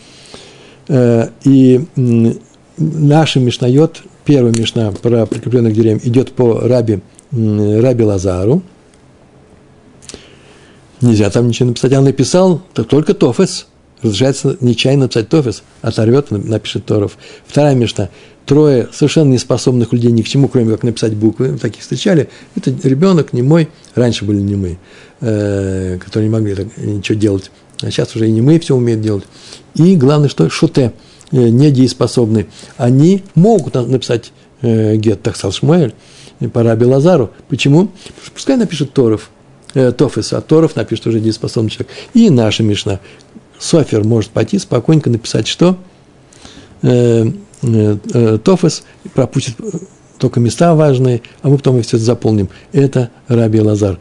[0.89, 1.85] И
[2.75, 6.99] наши Мишнает первая мишна про прикрепленных деревьям идет по раби,
[7.32, 8.61] раби Лазару.
[11.01, 11.93] Нельзя там ничего написать.
[11.93, 13.67] А написал так только Тофес.
[14.01, 15.63] Разрешается нечаянно написать Тофес.
[15.82, 17.17] Оторвет, напишет Торов.
[17.45, 18.09] Вторая мишна.
[18.45, 21.57] Трое совершенно неспособных людей ни к чему, кроме как написать буквы.
[21.57, 22.30] Таких встречали.
[22.55, 23.69] Это ребенок не мой.
[23.95, 24.78] Раньше были не мы,
[25.21, 27.51] э, которые не могли так, ничего делать.
[27.82, 29.24] А сейчас уже и не мы все умеют делать.
[29.76, 30.93] И главное, что шуте–
[31.39, 34.31] недееспособны, они могут написать
[34.61, 35.93] э, гет, так сказал Шмуэль,
[36.51, 37.31] по Раби Лазару.
[37.49, 37.89] Почему?
[38.34, 39.29] Пускай напишет Торов,
[39.73, 41.91] э, Тофес, а Торов напишет уже дееспособный человек.
[42.13, 42.99] И наша Мишна.
[43.59, 45.77] Софер может пойти спокойненько написать, что
[46.81, 47.25] э,
[47.61, 49.55] э, э Тофес пропустит
[50.24, 52.47] только места важные, а мы потом их все заполним.
[52.71, 53.99] Это Раби Лазар.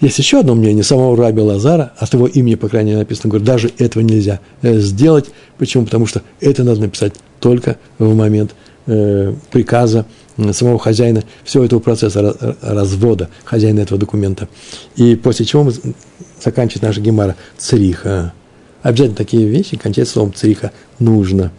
[0.00, 3.44] Есть еще одно мнение самого Раби Лазара, от его имени, по крайней мере, написано, говорит,
[3.44, 5.30] даже этого нельзя э, сделать.
[5.58, 5.84] Почему?
[5.84, 8.54] Потому что это надо написать только в момент
[8.86, 10.06] э, приказа
[10.52, 14.48] самого хозяина всего этого процесса развода хозяина этого документа.
[14.94, 15.72] И после чего мы
[16.40, 18.32] заканчиваем наша гемара цриха.
[18.82, 20.70] Обязательно такие вещи кончать словом цриха
[21.00, 21.50] нужно.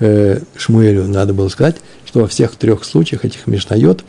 [0.00, 4.02] Э, Шмуэлю надо было сказать, что во всех трех случаях этих мишнает,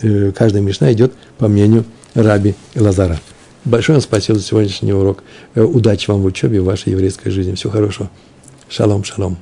[0.00, 3.20] э, каждая мишна идет по мнению Раби Лазара.
[3.64, 5.22] Большое вам спасибо за сегодняшний урок.
[5.54, 7.54] Э, удачи вам в учебе, в вашей еврейской жизни.
[7.54, 8.10] Всего хорошего.
[8.68, 9.36] Шалом, шалом.